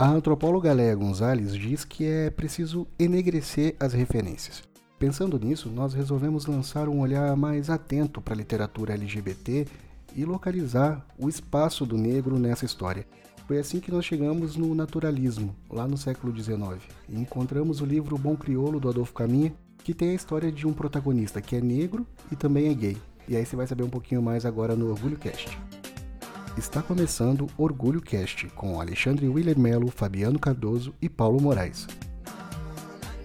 A 0.00 0.08
antropóloga 0.08 0.72
Léa 0.72 0.94
Gonzalez 0.94 1.54
diz 1.54 1.84
que 1.84 2.06
é 2.06 2.30
preciso 2.30 2.86
enegrecer 2.98 3.76
as 3.78 3.92
referências. 3.92 4.62
Pensando 4.98 5.38
nisso, 5.38 5.68
nós 5.68 5.92
resolvemos 5.92 6.46
lançar 6.46 6.88
um 6.88 7.00
olhar 7.00 7.36
mais 7.36 7.68
atento 7.68 8.18
para 8.18 8.32
a 8.32 8.36
literatura 8.38 8.94
LGBT 8.94 9.66
e 10.16 10.24
localizar 10.24 11.06
o 11.18 11.28
espaço 11.28 11.84
do 11.84 11.98
negro 11.98 12.38
nessa 12.38 12.64
história. 12.64 13.06
Foi 13.46 13.58
assim 13.58 13.78
que 13.78 13.92
nós 13.92 14.06
chegamos 14.06 14.56
no 14.56 14.74
naturalismo, 14.74 15.54
lá 15.68 15.86
no 15.86 15.98
século 15.98 16.34
XIX, 16.34 16.82
e 17.06 17.20
encontramos 17.20 17.82
o 17.82 17.84
livro 17.84 18.16
Bom 18.16 18.36
Criolo 18.36 18.80
do 18.80 18.88
Adolfo 18.88 19.12
Caminha, 19.12 19.52
que 19.84 19.92
tem 19.92 20.12
a 20.12 20.14
história 20.14 20.50
de 20.50 20.66
um 20.66 20.72
protagonista 20.72 21.42
que 21.42 21.56
é 21.56 21.60
negro 21.60 22.06
e 22.32 22.36
também 22.36 22.68
é 22.68 22.74
gay. 22.74 22.96
E 23.28 23.36
aí 23.36 23.44
você 23.44 23.54
vai 23.54 23.66
saber 23.66 23.82
um 23.82 23.90
pouquinho 23.90 24.22
mais 24.22 24.46
agora 24.46 24.74
no 24.74 24.88
Orgulho 24.88 25.18
Cast. 25.18 25.58
Está 26.58 26.82
começando 26.82 27.46
Orgulho 27.56 28.02
Cast 28.02 28.48
com 28.48 28.80
Alexandre 28.80 29.28
Willer 29.28 29.58
Melo, 29.58 29.88
Fabiano 29.88 30.38
Cardoso 30.38 30.92
e 31.00 31.08
Paulo 31.08 31.40
Moraes. 31.40 31.86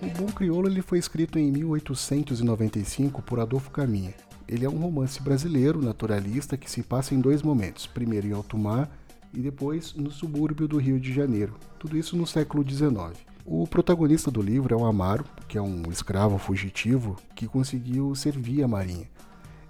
O 0.02 0.08
Bom 0.18 0.28
Crioulo 0.28 0.70
ele 0.70 0.82
foi 0.82 1.00
escrito 1.00 1.40
em 1.40 1.52
1895 1.52 3.24
por 3.24 3.40
Adolfo 3.40 3.72
Caminha. 3.72 4.14
Ele 4.48 4.64
é 4.64 4.70
um 4.70 4.78
romance 4.78 5.22
brasileiro 5.22 5.82
naturalista 5.82 6.56
que 6.56 6.70
se 6.70 6.84
passa 6.84 7.16
em 7.16 7.20
dois 7.20 7.42
momentos, 7.42 7.88
primeiro 7.88 8.28
em 8.28 8.32
alto 8.32 8.58
mar 8.58 8.90
e 9.34 9.40
depois 9.40 9.96
no 9.96 10.12
subúrbio 10.12 10.68
do 10.68 10.78
Rio 10.78 11.00
de 11.00 11.12
Janeiro, 11.12 11.56
tudo 11.80 11.98
isso 11.98 12.16
no 12.16 12.28
século 12.28 12.64
XIX. 12.64 13.20
O 13.44 13.68
protagonista 13.68 14.30
do 14.30 14.42
livro 14.42 14.74
é 14.74 14.78
o 14.78 14.86
Amaro, 14.86 15.26
que 15.48 15.58
é 15.58 15.62
um 15.62 15.84
escravo 15.92 16.38
fugitivo 16.38 17.18
que 17.36 17.48
conseguiu 17.48 18.14
servir 18.16 18.64
a 18.64 18.68
marinha. 18.68 19.10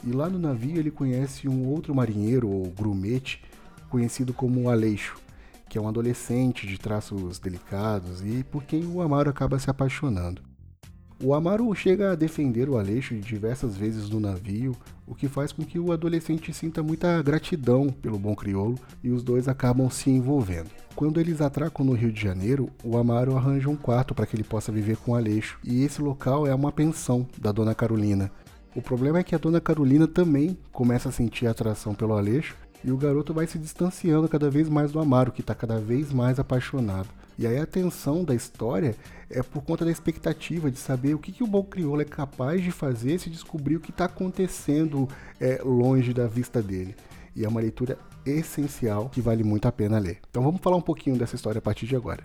E 0.05 0.11
lá 0.11 0.29
no 0.29 0.37
navio 0.37 0.77
ele 0.77 0.91
conhece 0.91 1.49
um 1.49 1.67
outro 1.67 1.95
marinheiro, 1.95 2.47
ou 2.47 2.69
grumete, 2.69 3.41
conhecido 3.89 4.33
como 4.33 4.69
Aleixo, 4.69 5.17
que 5.67 5.77
é 5.77 5.81
um 5.81 5.87
adolescente 5.87 6.67
de 6.67 6.77
traços 6.77 7.39
delicados 7.39 8.21
e 8.21 8.43
por 8.43 8.63
quem 8.63 8.85
o 8.85 9.01
Amaro 9.01 9.29
acaba 9.29 9.57
se 9.57 9.69
apaixonando. 9.69 10.41
O 11.23 11.33
Amaro 11.33 11.73
chega 11.73 12.11
a 12.11 12.15
defender 12.15 12.69
o 12.69 12.77
Aleixo 12.77 13.15
diversas 13.15 13.77
vezes 13.77 14.09
no 14.09 14.19
navio, 14.19 14.75
o 15.07 15.15
que 15.15 15.29
faz 15.29 15.53
com 15.53 15.63
que 15.63 15.79
o 15.79 15.93
adolescente 15.93 16.53
sinta 16.53 16.83
muita 16.83 17.21
gratidão 17.23 17.87
pelo 17.87 18.19
bom 18.19 18.35
crioulo 18.35 18.77
e 19.01 19.09
os 19.09 19.23
dois 19.23 19.47
acabam 19.47 19.89
se 19.89 20.09
envolvendo. 20.09 20.69
Quando 20.93 21.19
eles 21.19 21.39
atracam 21.39 21.85
no 21.85 21.93
Rio 21.93 22.11
de 22.11 22.21
Janeiro, 22.21 22.69
o 22.83 22.97
Amaro 22.97 23.35
arranja 23.37 23.69
um 23.69 23.77
quarto 23.77 24.13
para 24.13 24.25
que 24.25 24.35
ele 24.35 24.43
possa 24.43 24.73
viver 24.73 24.97
com 24.97 25.13
o 25.13 25.15
Aleixo, 25.15 25.57
e 25.63 25.83
esse 25.83 26.01
local 26.01 26.45
é 26.45 26.53
uma 26.53 26.71
pensão 26.71 27.25
da 27.39 27.51
dona 27.51 27.73
Carolina, 27.73 28.29
o 28.75 28.81
problema 28.81 29.19
é 29.19 29.23
que 29.23 29.33
a 29.33 29.37
dona 29.37 29.61
Carolina 29.61 30.05
também 30.05 30.57
começa 30.73 31.07
a 31.07 31.11
sentir 31.11 31.47
atração 31.47 31.95
pelo 31.95 32.13
Aleixo 32.13 32.57
e 32.83 32.91
o 32.91 32.97
garoto 32.97 33.33
vai 33.33 33.47
se 33.47 33.57
distanciando 33.57 34.27
cada 34.27 34.49
vez 34.49 34.67
mais 34.67 34.91
do 34.91 34.99
Amaro, 34.99 35.31
que 35.31 35.39
está 35.39 35.55
cada 35.55 35.79
vez 35.79 36.11
mais 36.11 36.39
apaixonado. 36.39 37.07
E 37.39 37.47
aí 37.47 37.57
a 37.57 37.65
tensão 37.65 38.23
da 38.23 38.35
história 38.35 38.93
é 39.29 39.41
por 39.41 39.63
conta 39.63 39.85
da 39.85 39.91
expectativa 39.91 40.69
de 40.69 40.77
saber 40.77 41.13
o 41.13 41.19
que, 41.19 41.31
que 41.31 41.43
o 41.43 41.47
bom 41.47 41.63
crioulo 41.63 42.01
é 42.01 42.05
capaz 42.05 42.61
de 42.61 42.69
fazer 42.69 43.17
se 43.17 43.29
descobrir 43.29 43.77
o 43.77 43.79
que 43.79 43.91
está 43.91 44.05
acontecendo 44.05 45.07
é, 45.39 45.61
longe 45.63 46.13
da 46.13 46.27
vista 46.27 46.61
dele. 46.61 46.95
E 47.33 47.45
é 47.45 47.47
uma 47.47 47.61
leitura 47.61 47.97
essencial 48.25 49.09
que 49.09 49.21
vale 49.21 49.43
muito 49.43 49.67
a 49.69 49.71
pena 49.71 49.99
ler. 49.99 50.19
Então 50.29 50.43
vamos 50.43 50.59
falar 50.59 50.75
um 50.75 50.81
pouquinho 50.81 51.17
dessa 51.17 51.35
história 51.35 51.59
a 51.59 51.61
partir 51.61 51.87
de 51.87 51.95
agora 51.95 52.23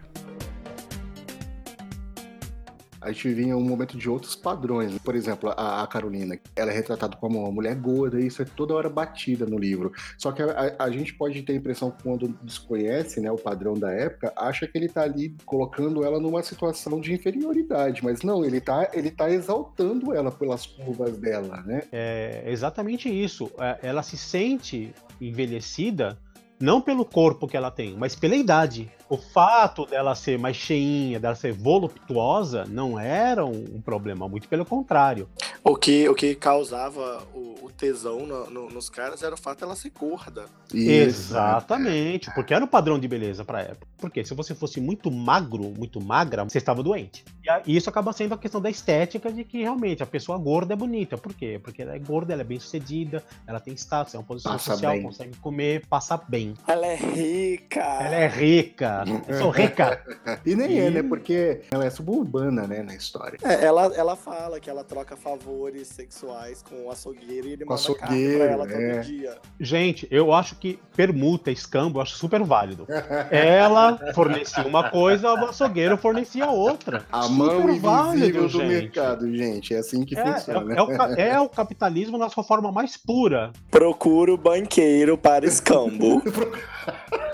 a 3.01 3.13
gente 3.13 3.33
vinha 3.33 3.57
um 3.57 3.63
momento 3.63 3.97
de 3.97 4.09
outros 4.09 4.37
padrões. 4.37 4.97
Por 4.99 5.15
exemplo, 5.15 5.51
a, 5.57 5.83
a 5.83 5.87
Carolina, 5.87 6.39
ela 6.55 6.71
é 6.71 6.75
retratada 6.75 7.17
como 7.17 7.41
uma 7.41 7.51
mulher 7.51 7.75
gorda, 7.75 8.21
e 8.21 8.27
isso 8.27 8.43
é 8.43 8.45
toda 8.45 8.75
hora 8.75 8.89
batida 8.89 9.47
no 9.47 9.59
livro. 9.59 9.93
Só 10.19 10.33
que 10.33 10.43
a, 10.43 10.77
a, 10.79 10.91
gente 10.91 11.15
pode 11.15 11.43
ter 11.43 11.53
a 11.53 11.57
impressão, 11.57 11.93
quando 12.03 12.29
desconhece 12.43 13.21
né, 13.21 13.31
o 13.31 13.37
padrão 13.37 13.75
da 13.75 13.91
época, 13.91 14.33
acha 14.37 14.67
que 14.67 14.77
ele 14.77 14.87
está 14.87 15.03
ali 15.03 15.37
colocando 15.45 16.05
ela 16.05 16.21
numa 16.21 16.43
situação 16.43 17.01
de 17.01 17.13
inferioridade. 17.13 18.05
Mas 18.05 18.23
não, 18.23 18.45
ele 18.45 18.59
está 18.59 18.91
ele 18.93 19.11
tá 19.11 19.31
exaltando 19.31 20.15
ela 20.15 20.31
pelas 20.31 20.67
curvas 20.67 21.17
dela, 21.17 21.63
né? 21.63 21.83
É 21.93 22.45
exatamente 22.47 23.09
isso. 23.09 23.51
É, 23.59 23.79
ela 23.83 24.03
se 24.03 24.17
sente 24.17 24.93
envelhecida 25.21 26.19
não 26.61 26.81
pelo 26.81 27.05
corpo 27.05 27.49
que 27.49 27.57
ela 27.57 27.71
tem, 27.71 27.97
mas 27.97 28.15
pela 28.15 28.37
idade 28.37 28.91
o 29.11 29.17
fato 29.17 29.85
dela 29.85 30.15
ser 30.15 30.39
mais 30.39 30.57
cheinha, 30.57 31.19
dela 31.19 31.35
ser 31.35 31.53
voluptuosa, 31.53 32.65
não 32.69 32.99
era 32.99 33.45
um, 33.45 33.81
problema, 33.81 34.29
muito 34.29 34.49
pelo 34.49 34.65
contrário. 34.65 35.29
O 35.65 35.75
que, 35.75 36.09
o 36.09 36.15
que 36.15 36.37
causava 36.37 37.27
o, 37.35 37.67
o 37.67 37.71
tesão 37.77 38.25
no, 38.25 38.49
no, 38.49 38.71
nos 38.71 38.89
caras 38.89 39.23
era 39.25 39.35
o 39.35 39.39
fato 39.39 39.61
dela 39.61 39.75
ser 39.75 39.91
gorda. 39.91 40.45
Exatamente, 40.73 42.33
porque 42.35 42.55
era 42.55 42.65
o 42.65 42.69
padrão 42.69 43.01
de 43.01 43.09
beleza 43.09 43.45
pra 43.45 43.63
época. 43.63 43.89
Porque 43.99 44.25
se 44.25 44.33
você 44.33 44.55
fosse 44.55 44.81
muito 44.81 45.11
magro, 45.11 45.65
muito 45.77 46.01
magra, 46.01 46.45
você 46.45 46.59
estava 46.59 46.81
doente. 46.81 47.25
E 47.67 47.77
isso 47.77 47.91
acaba 47.91 48.13
sendo 48.13 48.35
a 48.35 48.39
questão 48.39 48.61
da 48.61 48.71
estética 48.71 49.33
de 49.33 49.43
que 49.45 49.59
realmente 49.59 50.03
a 50.03 50.07
pessoa 50.07 50.39
gorda 50.39 50.73
é 50.73 50.77
bonita. 50.77 51.19
Por 51.19 51.35
quê? 51.35 51.61
Porque 51.63 51.83
ela 51.83 51.97
é 51.97 51.99
gorda, 51.99 52.33
ela 52.33 52.43
é 52.43 52.45
bem 52.45 52.61
sucedida, 52.61 53.23
ela 53.47 53.59
tem 53.59 53.75
status, 53.75 54.15
é 54.15 54.19
uma 54.19 54.25
posição 54.25 54.53
passa 54.53 54.73
social, 54.73 54.93
bem. 54.93 55.03
consegue 55.03 55.37
comer, 55.39 55.87
passa 55.87 56.17
bem. 56.17 56.55
Ela 56.67 56.87
é 56.87 56.97
rica. 56.97 57.81
Ela 57.81 58.15
é 58.15 58.29
rica. 58.29 59.00
Eu 59.29 59.39
sou 59.39 59.51
rica. 59.51 60.03
e 60.45 60.55
nem 60.55 60.73
e... 60.73 60.79
é, 60.79 60.91
né? 60.91 61.03
Porque 61.03 61.63
ela 61.71 61.85
é 61.85 61.91
suburbana, 61.91 62.67
né, 62.67 62.83
na 62.83 62.95
história. 62.95 63.39
É, 63.43 63.65
ela, 63.65 63.93
ela 63.95 64.17
fala 64.17 64.61
que 64.61 64.69
ela 64.69 64.85
troca 64.85 65.17
favores 65.17 65.89
sexuais 65.89 66.63
com 66.63 66.87
o 66.87 66.91
açougueiro 66.91 67.49
e 67.49 67.53
ele 67.53 67.65
com 67.65 67.71
manda 67.71 67.81
açougueiro, 67.81 68.39
pra 68.39 68.47
ela 68.47 68.65
é. 68.71 68.95
todo 68.95 69.05
dia. 69.05 69.39
Gente, 69.59 70.09
eu 70.11 70.33
acho 70.33 70.57
que 70.57 70.79
permuta, 70.97 71.51
escambo, 71.51 71.99
eu 71.99 72.03
acho 72.03 72.17
super 72.17 72.43
válido. 72.43 72.87
ela 73.31 73.99
fornecia 74.15 74.67
uma 74.67 74.91
coisa, 74.91 75.33
o 75.33 75.45
açougueiro 75.47 75.97
fornecia 75.97 76.49
outra. 76.49 77.05
A 77.11 77.23
super 77.23 77.37
mão 77.37 77.61
invisível 77.63 77.81
válido, 77.81 78.43
do 78.43 78.49
gente. 78.49 78.67
mercado, 78.67 79.37
gente. 79.37 79.75
É 79.75 79.79
assim 79.79 80.05
que 80.05 80.19
é, 80.19 80.25
funciona. 80.25 80.75
É, 80.75 80.79
é, 80.79 80.83
o, 80.83 80.93
é 81.21 81.41
o 81.41 81.49
capitalismo 81.49 82.19
na 82.19 82.29
sua 82.29 82.45
forma 82.45 82.71
mais 82.73 82.97
pura. 82.97 83.53
Procura 83.71 84.33
o 84.33 84.37
banqueiro 84.37 85.17
para 85.17 85.47
escambo. 85.47 86.23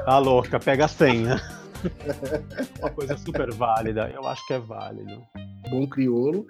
Tá 0.04 0.18
louca, 0.18 0.60
pega 0.60 0.84
a 0.84 0.88
senha. 0.88 1.42
Uma 2.80 2.90
coisa 2.90 3.16
super 3.16 3.52
válida, 3.52 4.10
eu 4.10 4.26
acho 4.26 4.46
que 4.46 4.54
é 4.54 4.58
válido. 4.58 5.22
Bom 5.70 5.86
Criolo, 5.88 6.46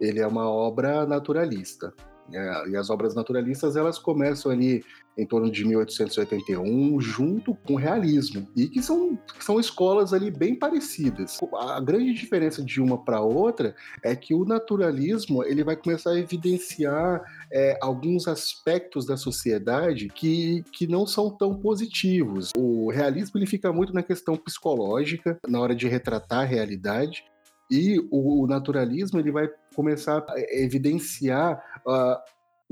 ele 0.00 0.20
é 0.20 0.26
uma 0.26 0.48
obra 0.48 1.06
naturalista. 1.06 1.92
É, 2.32 2.68
e 2.68 2.76
as 2.76 2.88
obras 2.88 3.14
naturalistas 3.14 3.76
elas 3.76 3.98
começam 3.98 4.50
ali 4.50 4.84
em 5.16 5.26
torno 5.26 5.50
de 5.50 5.64
1881, 5.64 7.00
junto 7.00 7.54
com 7.54 7.74
o 7.74 7.76
realismo, 7.76 8.48
e 8.56 8.68
que 8.68 8.82
são, 8.82 9.18
são 9.40 9.60
escolas 9.60 10.12
ali 10.12 10.30
bem 10.30 10.54
parecidas. 10.54 11.38
A 11.54 11.80
grande 11.80 12.14
diferença 12.14 12.62
de 12.62 12.80
uma 12.80 13.02
para 13.02 13.20
outra 13.20 13.74
é 14.02 14.16
que 14.16 14.34
o 14.34 14.44
naturalismo 14.44 15.44
ele 15.44 15.62
vai 15.62 15.76
começar 15.76 16.10
a 16.10 16.18
evidenciar 16.18 17.22
é, 17.50 17.78
alguns 17.80 18.26
aspectos 18.26 19.06
da 19.06 19.16
sociedade 19.16 20.08
que, 20.08 20.64
que 20.72 20.86
não 20.86 21.06
são 21.06 21.30
tão 21.30 21.54
positivos. 21.54 22.50
O 22.56 22.90
realismo 22.90 23.38
ele 23.38 23.46
fica 23.46 23.72
muito 23.72 23.92
na 23.92 24.02
questão 24.02 24.36
psicológica, 24.36 25.38
na 25.46 25.60
hora 25.60 25.74
de 25.74 25.88
retratar 25.88 26.40
a 26.40 26.44
realidade, 26.44 27.24
e 27.70 27.98
o 28.10 28.46
naturalismo 28.46 29.18
ele 29.18 29.32
vai 29.32 29.48
começar 29.74 30.22
a 30.28 30.34
evidenciar 30.38 31.62
uh, 31.86 32.18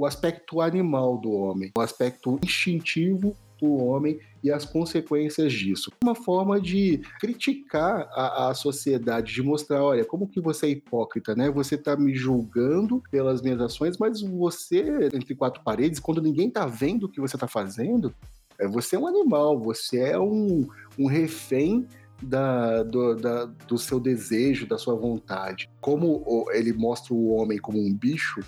o 0.01 0.07
aspecto 0.07 0.63
animal 0.63 1.19
do 1.19 1.31
homem, 1.31 1.71
o 1.77 1.81
aspecto 1.83 2.41
instintivo 2.43 3.37
do 3.61 3.75
homem 3.75 4.19
e 4.43 4.51
as 4.51 4.65
consequências 4.65 5.53
disso. 5.53 5.93
Uma 6.03 6.15
forma 6.15 6.59
de 6.59 7.03
criticar 7.21 8.09
a, 8.15 8.49
a, 8.49 8.55
sociedade, 8.55 9.35
de 9.35 9.43
mostrar, 9.43 9.85
olha, 9.85 10.03
como 10.03 10.27
que 10.27 10.41
você 10.41 10.65
é 10.65 10.71
hipócrita, 10.71 11.35
né? 11.35 11.51
Você 11.51 11.75
está 11.75 11.99
me 11.99 12.15
julgando 12.15 13.03
pelas 13.11 13.43
minhas 13.43 13.61
ações, 13.61 13.99
mas 13.99 14.23
você, 14.23 15.11
entre 15.13 15.35
quatro 15.35 15.63
paredes, 15.63 16.01
quando 16.01 16.23
ninguém 16.23 16.49
está 16.49 16.65
vendo 16.65 17.05
o 17.05 17.09
que 17.11 17.21
você 17.21 17.37
está 17.37 17.47
fazendo, 17.47 18.15
é, 18.59 18.67
você 18.67 18.97
é 18.97 18.99
um 18.99 19.07
animal, 19.07 19.61
você 19.61 19.99
é 19.99 20.19
um, 20.19 20.67
um 20.99 21.07
refém 21.07 21.87
da, 22.23 22.83
do, 22.83 23.17
da, 23.17 23.45
do 23.45 23.77
seu 23.77 24.01
desejo, 24.01 24.67
da 24.67 24.79
sua 24.79 24.95
vontade. 24.95 25.69
Como 25.79 26.47
ele 26.53 26.73
mostra 26.73 27.13
o 27.13 27.35
homem 27.35 27.59
como 27.59 27.79
um 27.79 27.95
bicho, 27.95 28.41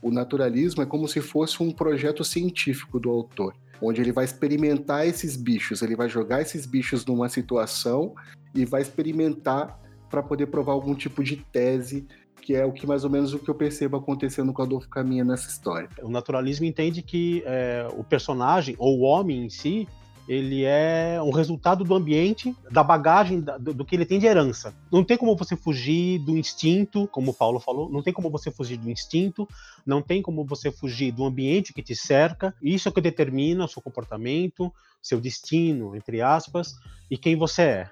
o 0.00 0.10
naturalismo 0.10 0.82
é 0.82 0.86
como 0.86 1.08
se 1.08 1.20
fosse 1.20 1.62
um 1.62 1.70
projeto 1.70 2.24
científico 2.24 3.00
do 3.00 3.10
autor, 3.10 3.54
onde 3.80 4.00
ele 4.00 4.12
vai 4.12 4.24
experimentar 4.24 5.06
esses 5.06 5.36
bichos, 5.36 5.82
ele 5.82 5.96
vai 5.96 6.08
jogar 6.08 6.40
esses 6.40 6.66
bichos 6.66 7.04
numa 7.04 7.28
situação 7.28 8.14
e 8.54 8.64
vai 8.64 8.82
experimentar 8.82 9.78
para 10.08 10.22
poder 10.22 10.46
provar 10.46 10.72
algum 10.72 10.94
tipo 10.94 11.22
de 11.22 11.36
tese 11.36 12.06
que 12.40 12.54
é 12.54 12.64
o 12.64 12.72
que 12.72 12.86
mais 12.86 13.04
ou 13.04 13.10
menos 13.10 13.34
o 13.34 13.38
que 13.38 13.50
eu 13.50 13.54
percebo 13.54 13.98
acontecendo 13.98 14.54
com 14.54 14.62
Adolfo 14.62 14.88
Caminha 14.88 15.22
nessa 15.22 15.50
história. 15.50 15.88
O 16.02 16.08
naturalismo 16.08 16.64
entende 16.64 17.02
que 17.02 17.42
é, 17.44 17.86
o 17.94 18.02
personagem 18.02 18.74
ou 18.78 19.00
o 19.00 19.02
homem 19.02 19.44
em 19.44 19.50
si 19.50 19.86
ele 20.28 20.62
é 20.62 21.18
um 21.22 21.30
resultado 21.30 21.82
do 21.82 21.94
ambiente, 21.94 22.54
da 22.70 22.84
bagagem, 22.84 23.40
do, 23.40 23.72
do, 23.72 23.84
que 23.84 23.96
ele 23.96 24.04
tem 24.04 24.18
de 24.18 24.26
herança. 24.26 24.76
Não 24.92 25.02
tem 25.02 25.16
como 25.16 25.34
você 25.34 25.56
fugir 25.56 26.18
do 26.18 26.36
instinto, 26.36 27.08
como 27.08 27.30
o 27.30 27.34
Paulo 27.34 27.58
falou, 27.58 27.90
não 27.90 28.02
tem 28.02 28.12
como 28.12 28.30
você 28.30 28.50
fugir 28.50 28.76
do 28.76 28.90
instinto, 28.90 29.48
não 29.86 30.02
tem 30.02 30.20
como 30.20 30.44
você 30.44 30.70
fugir 30.70 31.12
do 31.12 31.24
ambiente 31.24 31.72
que 31.72 31.82
te 31.82 31.96
cerca. 31.96 32.54
Isso 32.60 32.90
é 32.90 32.92
que 32.92 33.00
determina 33.00 33.64
o 33.64 33.68
seu 33.68 33.80
comportamento, 33.80 34.70
seu 35.02 35.18
destino, 35.18 35.96
entre 35.96 36.20
aspas, 36.20 36.74
e 37.10 37.16
quem 37.16 37.34
você 37.34 37.62
é. 37.62 37.90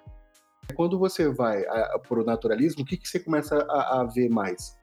Quando 0.74 0.98
você 0.98 1.32
vai 1.32 1.62
para 2.06 2.20
o 2.20 2.24
naturalismo, 2.24 2.82
o 2.82 2.84
que, 2.84 2.98
que 2.98 3.08
você 3.08 3.18
começa 3.18 3.56
a, 3.70 4.00
a 4.00 4.04
ver 4.04 4.28
mais? 4.28 4.76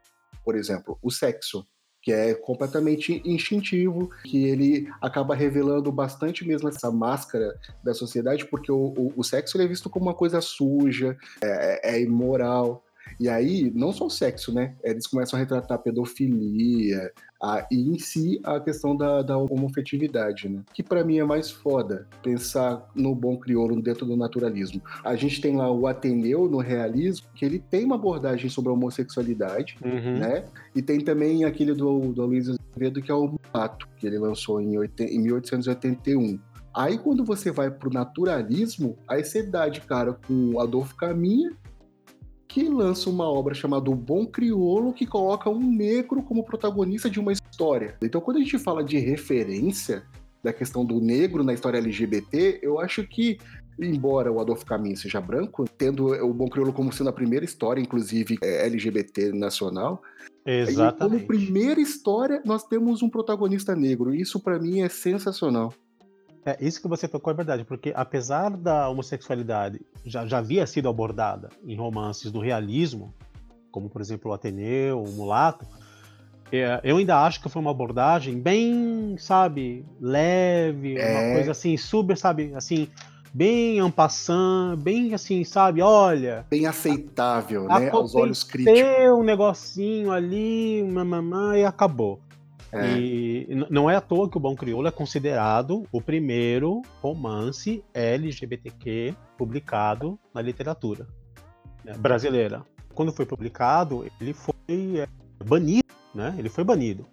Por 0.43 0.55
exemplo, 0.55 0.97
o 1.03 1.11
sexo 1.11 1.67
que 2.03 2.11
é 2.11 2.33
completamente 2.33 3.21
instintivo, 3.23 4.09
que 4.25 4.43
ele 4.43 4.89
acaba 5.01 5.33
revelando 5.33 5.89
bastante 5.89 6.45
mesmo 6.45 6.67
essa 6.67 6.91
máscara 6.91 7.57
da 7.81 7.93
sociedade, 7.93 8.45
porque 8.45 8.69
o, 8.69 8.93
o, 8.97 9.13
o 9.15 9.23
sexo 9.23 9.59
é 9.59 9.65
visto 9.65 9.89
como 9.89 10.07
uma 10.07 10.13
coisa 10.13 10.41
suja, 10.41 11.17
é, 11.41 11.95
é, 11.95 12.01
imoral. 12.01 12.83
E 13.19 13.29
aí, 13.29 13.71
não 13.73 13.93
só 13.93 14.07
o 14.07 14.09
sexo, 14.09 14.53
né? 14.53 14.75
Eles 14.83 15.07
começam 15.07 15.37
a 15.37 15.41
retratar 15.41 15.79
pedofilia 15.79 17.11
a, 17.43 17.67
e 17.69 17.89
em 17.89 17.99
si 17.99 18.39
a 18.41 18.57
questão 18.57 18.95
da, 18.95 19.21
da 19.21 19.37
homofetividade, 19.37 20.47
né? 20.47 20.61
Que 20.73 20.81
para 20.81 21.03
mim 21.03 21.19
é 21.19 21.25
mais 21.25 21.51
foda 21.51 22.07
pensar 22.23 22.89
no 22.95 23.13
bom 23.13 23.35
crioulo 23.35 23.81
dentro 23.81 24.05
do 24.05 24.15
naturalismo. 24.15 24.81
A 25.03 25.13
gente 25.17 25.41
tem 25.41 25.57
lá 25.57 25.69
o 25.69 25.85
Ateneu 25.85 26.47
no 26.47 26.59
realismo, 26.59 27.27
que 27.35 27.43
ele 27.43 27.59
tem 27.59 27.83
uma 27.83 27.95
abordagem 27.95 28.49
sobre 28.49 28.69
a 28.69 28.73
homossexualidade, 28.73 29.77
uhum. 29.83 30.19
né? 30.19 30.45
E 30.73 30.81
tem 30.81 31.01
também 31.01 31.43
aquele 31.43 31.73
do, 31.73 32.13
do 32.13 32.21
Aloysio 32.21 32.55
Azevedo, 32.71 33.01
que 33.01 33.11
é 33.11 33.13
o 33.13 33.27
Mulato, 33.27 33.89
que 33.97 34.07
ele 34.07 34.17
lançou 34.17 34.61
em, 34.61 34.75
em 34.75 35.19
1881. 35.19 36.39
Aí 36.73 36.97
quando 36.97 37.25
você 37.25 37.51
vai 37.51 37.69
pro 37.69 37.91
naturalismo, 37.91 38.97
aí 39.05 39.23
você 39.23 39.43
dá 39.43 39.67
de 39.67 39.81
cara 39.81 40.13
com 40.13 40.59
Adolfo 40.61 40.95
Caminha 40.95 41.51
que 42.53 42.69
lança 42.69 43.09
uma 43.09 43.27
obra 43.27 43.55
chamada 43.55 43.89
O 43.89 43.95
Bom 43.95 44.27
Criolo, 44.27 44.93
que 44.93 45.07
coloca 45.07 45.49
um 45.49 45.59
negro 45.59 46.21
como 46.21 46.43
protagonista 46.43 47.09
de 47.09 47.19
uma 47.19 47.31
história. 47.31 47.95
Então, 47.99 48.21
quando 48.21 48.37
a 48.37 48.41
gente 48.41 48.59
fala 48.59 48.83
de 48.83 48.99
referência 48.99 50.03
da 50.43 50.53
questão 50.53 50.85
do 50.85 51.01
negro 51.01 51.43
na 51.43 51.51
história 51.51 51.79
LGBT, 51.79 52.59
eu 52.61 52.79
acho 52.79 53.07
que 53.07 53.39
embora 53.79 54.31
o 54.31 54.39
Adolfo 54.39 54.67
Caminho 54.67 54.95
seja 54.95 55.19
branco, 55.19 55.65
tendo 55.79 56.09
o 56.09 56.31
Bom 56.31 56.47
Crioulo 56.47 56.71
como 56.71 56.93
sendo 56.93 57.09
a 57.09 57.13
primeira 57.13 57.43
história, 57.43 57.81
inclusive 57.81 58.37
é, 58.43 58.67
LGBT 58.67 59.31
nacional, 59.31 60.03
Exatamente. 60.45 60.99
como 60.99 61.27
primeira 61.27 61.81
história 61.81 62.39
nós 62.45 62.63
temos 62.63 63.01
um 63.01 63.09
protagonista 63.09 63.75
negro. 63.75 64.13
Isso 64.13 64.39
para 64.39 64.59
mim 64.59 64.81
é 64.81 64.89
sensacional. 64.89 65.73
É, 66.45 66.57
isso 66.59 66.81
que 66.81 66.87
você 66.87 67.07
tocou 67.07 67.31
é 67.31 67.35
verdade, 67.35 67.63
porque 67.63 67.93
apesar 67.95 68.49
da 68.51 68.89
homossexualidade 68.89 69.79
já, 70.05 70.27
já 70.27 70.39
havia 70.39 70.67
sido 70.67 70.89
abordada 70.89 71.49
em 71.65 71.75
romances 71.75 72.31
do 72.31 72.39
realismo, 72.39 73.13
como 73.71 73.89
por 73.89 74.01
exemplo 74.01 74.29
o 74.29 74.33
Ateneu, 74.33 75.01
o 75.01 75.09
Mulato, 75.09 75.65
é, 76.51 76.81
eu 76.83 76.97
ainda 76.97 77.17
acho 77.23 77.41
que 77.41 77.49
foi 77.49 77.61
uma 77.61 77.71
abordagem 77.71 78.39
bem, 78.39 79.15
sabe, 79.17 79.85
leve, 79.99 80.97
é. 80.97 81.11
uma 81.11 81.33
coisa 81.35 81.51
assim, 81.51 81.75
super, 81.77 82.17
sabe, 82.17 82.53
assim, 82.55 82.89
bem 83.33 83.79
ampassant, 83.79 84.77
bem 84.77 85.13
assim, 85.13 85.43
sabe, 85.43 85.81
olha... 85.81 86.45
Bem 86.49 86.67
aceitável, 86.67 87.71
a, 87.71 87.79
né, 87.79 87.89
aos 87.89 88.13
olhos 88.13 88.43
críticos. 88.43 88.79
um 89.17 89.23
negocinho 89.23 90.11
ali, 90.11 90.83
mamãe, 90.83 91.61
e 91.61 91.65
acabou. 91.65 92.19
É. 92.73 92.97
E 92.97 93.47
não 93.69 93.89
é 93.89 93.95
à 93.95 94.01
toa 94.01 94.29
que 94.29 94.37
o 94.37 94.39
Bom 94.39 94.55
Crioulo 94.55 94.87
é 94.87 94.91
considerado 94.91 95.83
o 95.91 96.01
primeiro 96.01 96.81
romance 97.01 97.83
LGBTQ 97.93 99.15
publicado 99.37 100.19
na 100.33 100.41
literatura 100.41 101.07
né, 101.83 101.93
brasileira. 101.97 102.63
Quando 102.95 103.11
foi 103.11 103.25
publicado, 103.25 104.05
ele 104.19 104.33
foi 104.33 104.53
é, 104.97 105.07
banido, 105.43 105.87
né? 106.13 106.35
Ele 106.37 106.49
foi 106.49 106.63
banido. 106.63 107.05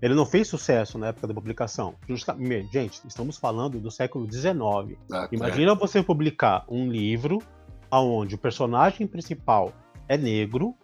Ele 0.00 0.14
não 0.14 0.24
fez 0.24 0.46
sucesso 0.46 0.96
na 0.96 1.08
época 1.08 1.26
da 1.26 1.34
publicação. 1.34 1.94
Justamente, 2.08 2.72
gente, 2.72 3.00
estamos 3.06 3.36
falando 3.36 3.80
do 3.80 3.90
século 3.90 4.30
XIX. 4.30 4.96
Ah, 5.12 5.28
Imagina 5.32 5.72
é. 5.72 5.74
você 5.74 6.02
publicar 6.02 6.64
um 6.68 6.88
livro 6.88 7.42
onde 7.90 8.34
o 8.34 8.38
personagem 8.38 9.06
principal 9.06 9.72
é 10.08 10.16
negro 10.16 10.74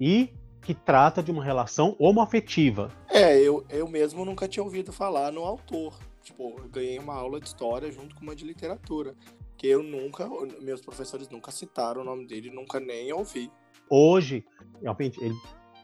e 0.00 0.30
que 0.68 0.74
trata 0.74 1.22
de 1.22 1.30
uma 1.30 1.42
relação 1.42 1.96
homoafetiva. 1.98 2.90
É, 3.08 3.40
eu, 3.40 3.64
eu 3.70 3.88
mesmo 3.88 4.22
nunca 4.22 4.46
tinha 4.46 4.62
ouvido 4.62 4.92
falar 4.92 5.32
no 5.32 5.42
autor. 5.42 5.98
Tipo, 6.22 6.56
eu 6.58 6.68
ganhei 6.68 6.98
uma 6.98 7.14
aula 7.14 7.40
de 7.40 7.46
história 7.46 7.90
junto 7.90 8.14
com 8.14 8.20
uma 8.20 8.36
de 8.36 8.44
literatura. 8.44 9.14
Que 9.56 9.66
eu 9.66 9.82
nunca, 9.82 10.28
meus 10.60 10.82
professores 10.82 11.26
nunca 11.30 11.50
citaram 11.50 12.02
o 12.02 12.04
nome 12.04 12.26
dele, 12.26 12.50
nunca 12.50 12.78
nem 12.78 13.10
ouvi. 13.14 13.50
Hoje, 13.88 14.44
realmente, 14.82 15.18
ele 15.24 15.34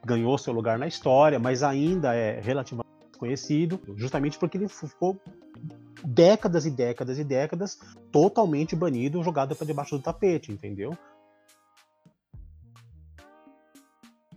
ganhou 0.04 0.36
seu 0.36 0.52
lugar 0.52 0.78
na 0.78 0.86
história, 0.86 1.38
mas 1.38 1.62
ainda 1.62 2.14
é 2.14 2.38
relativamente 2.38 2.84
conhecido, 3.18 3.80
justamente 3.96 4.38
porque 4.38 4.58
ele 4.58 4.68
ficou 4.68 5.18
décadas 6.04 6.66
e 6.66 6.70
décadas 6.70 7.18
e 7.18 7.24
décadas 7.24 7.80
totalmente 8.12 8.76
banido, 8.76 9.22
jogado 9.22 9.56
para 9.56 9.66
debaixo 9.66 9.96
do 9.96 10.02
tapete, 10.02 10.52
entendeu? 10.52 10.94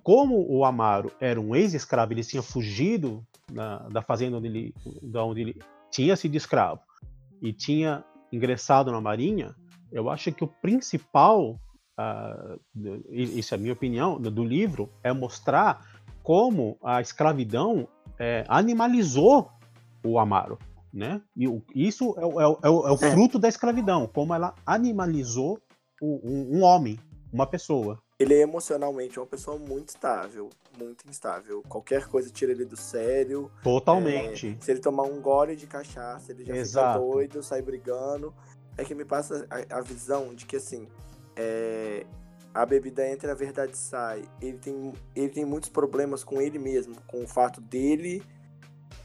Como 0.07 0.49
o 0.49 0.63
Amaro 0.63 1.11
era 1.19 1.37
um 1.37 1.53
ex-escravo, 1.53 2.13
ele 2.13 2.23
tinha 2.23 2.41
fugido 2.41 3.27
na, 3.51 3.79
da 3.89 4.01
fazenda 4.01 4.37
onde 4.37 4.47
ele, 4.47 4.73
da 5.03 5.21
onde 5.25 5.41
ele 5.41 5.61
tinha 5.91 6.15
sido 6.15 6.33
escravo 6.35 6.79
e 7.41 7.51
tinha 7.51 8.05
ingressado 8.31 8.89
na 8.89 9.01
Marinha, 9.01 9.53
eu 9.91 10.09
acho 10.09 10.31
que 10.31 10.45
o 10.45 10.47
principal, 10.47 11.59
uh, 11.99 12.59
isso 13.11 13.53
é 13.53 13.57
a 13.57 13.59
minha 13.59 13.73
opinião, 13.73 14.17
do 14.17 14.45
livro, 14.45 14.89
é 15.03 15.11
mostrar 15.11 15.85
como 16.23 16.77
a 16.81 17.01
escravidão 17.01 17.85
é, 18.17 18.45
animalizou 18.47 19.51
o 20.05 20.17
Amaro. 20.17 20.57
Né? 20.93 21.21
E 21.35 21.49
isso 21.75 22.15
é, 22.17 22.21
é, 22.21 22.45
é, 22.45 22.67
é 22.67 22.69
o 22.69 22.93
é. 22.93 23.11
fruto 23.11 23.37
da 23.37 23.49
escravidão, 23.49 24.07
como 24.07 24.33
ela 24.33 24.55
animalizou 24.65 25.59
o, 26.01 26.21
um, 26.23 26.59
um 26.59 26.63
homem, 26.63 26.97
uma 27.29 27.45
pessoa 27.45 28.01
ele 28.19 28.33
é 28.33 28.39
emocionalmente 28.39 29.19
uma 29.19 29.27
pessoa 29.27 29.57
muito 29.57 29.89
estável, 29.89 30.49
muito 30.77 31.07
instável. 31.07 31.61
Qualquer 31.69 32.07
coisa 32.07 32.29
tira 32.31 32.51
ele 32.51 32.65
do 32.65 32.75
sério. 32.75 33.51
Totalmente. 33.63 34.57
É, 34.59 34.63
se 34.63 34.71
ele 34.71 34.79
tomar 34.79 35.03
um 35.03 35.21
gole 35.21 35.55
de 35.55 35.67
cachaça, 35.67 36.31
ele 36.31 36.43
já 36.43 36.55
Exato. 36.55 36.99
fica 36.99 37.11
doido, 37.11 37.43
sai 37.43 37.61
brigando. 37.61 38.33
É 38.75 38.83
que 38.83 38.95
me 38.95 39.05
passa 39.05 39.47
a, 39.49 39.77
a 39.77 39.81
visão 39.81 40.33
de 40.33 40.45
que 40.45 40.55
assim, 40.55 40.87
é, 41.35 42.05
a 42.53 42.65
bebida 42.65 43.07
entra, 43.07 43.31
a 43.31 43.35
verdade 43.35 43.77
sai. 43.77 44.23
Ele 44.41 44.57
tem, 44.57 44.93
ele 45.15 45.29
tem 45.29 45.45
muitos 45.45 45.69
problemas 45.69 46.23
com 46.23 46.41
ele 46.41 46.57
mesmo, 46.57 46.95
com 47.05 47.23
o 47.23 47.27
fato 47.27 47.61
dele 47.61 48.23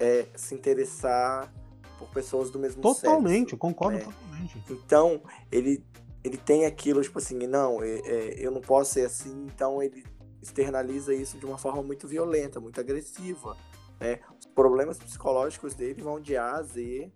é, 0.01 0.27
se 0.35 0.55
interessar 0.55 1.53
por 1.99 2.09
pessoas 2.09 2.51
do 2.51 2.59
mesmo 2.59 2.81
totalmente, 2.81 3.51
sexo. 3.51 3.57
Totalmente, 3.57 3.57
concordo 3.57 3.99
né? 3.99 4.05
totalmente. 4.05 4.63
Então, 4.71 5.23
ele 5.51 5.85
ele 6.25 6.37
tem 6.37 6.67
aquilo, 6.67 7.03
tipo 7.03 7.19
assim, 7.19 7.47
não, 7.47 7.83
é, 7.83 7.99
é, 8.05 8.35
eu 8.39 8.51
não 8.51 8.61
posso 8.61 8.93
ser 8.93 9.07
assim, 9.07 9.47
então 9.53 9.83
ele 9.83 10.05
externaliza 10.41 11.15
isso 11.15 11.39
de 11.39 11.47
uma 11.47 11.59
forma 11.59 11.83
muito 11.83 12.07
violenta, 12.07 12.61
muito 12.61 12.81
agressiva. 12.81 13.57
Né? 14.01 14.19
Os 14.39 14.47
problemas 14.47 14.99
psicológicos 14.99 15.75
dele 15.75 16.03
vão 16.03 16.21
de 16.21 16.37
A 16.37 16.57
a 16.57 16.63
Z. 16.63 17.11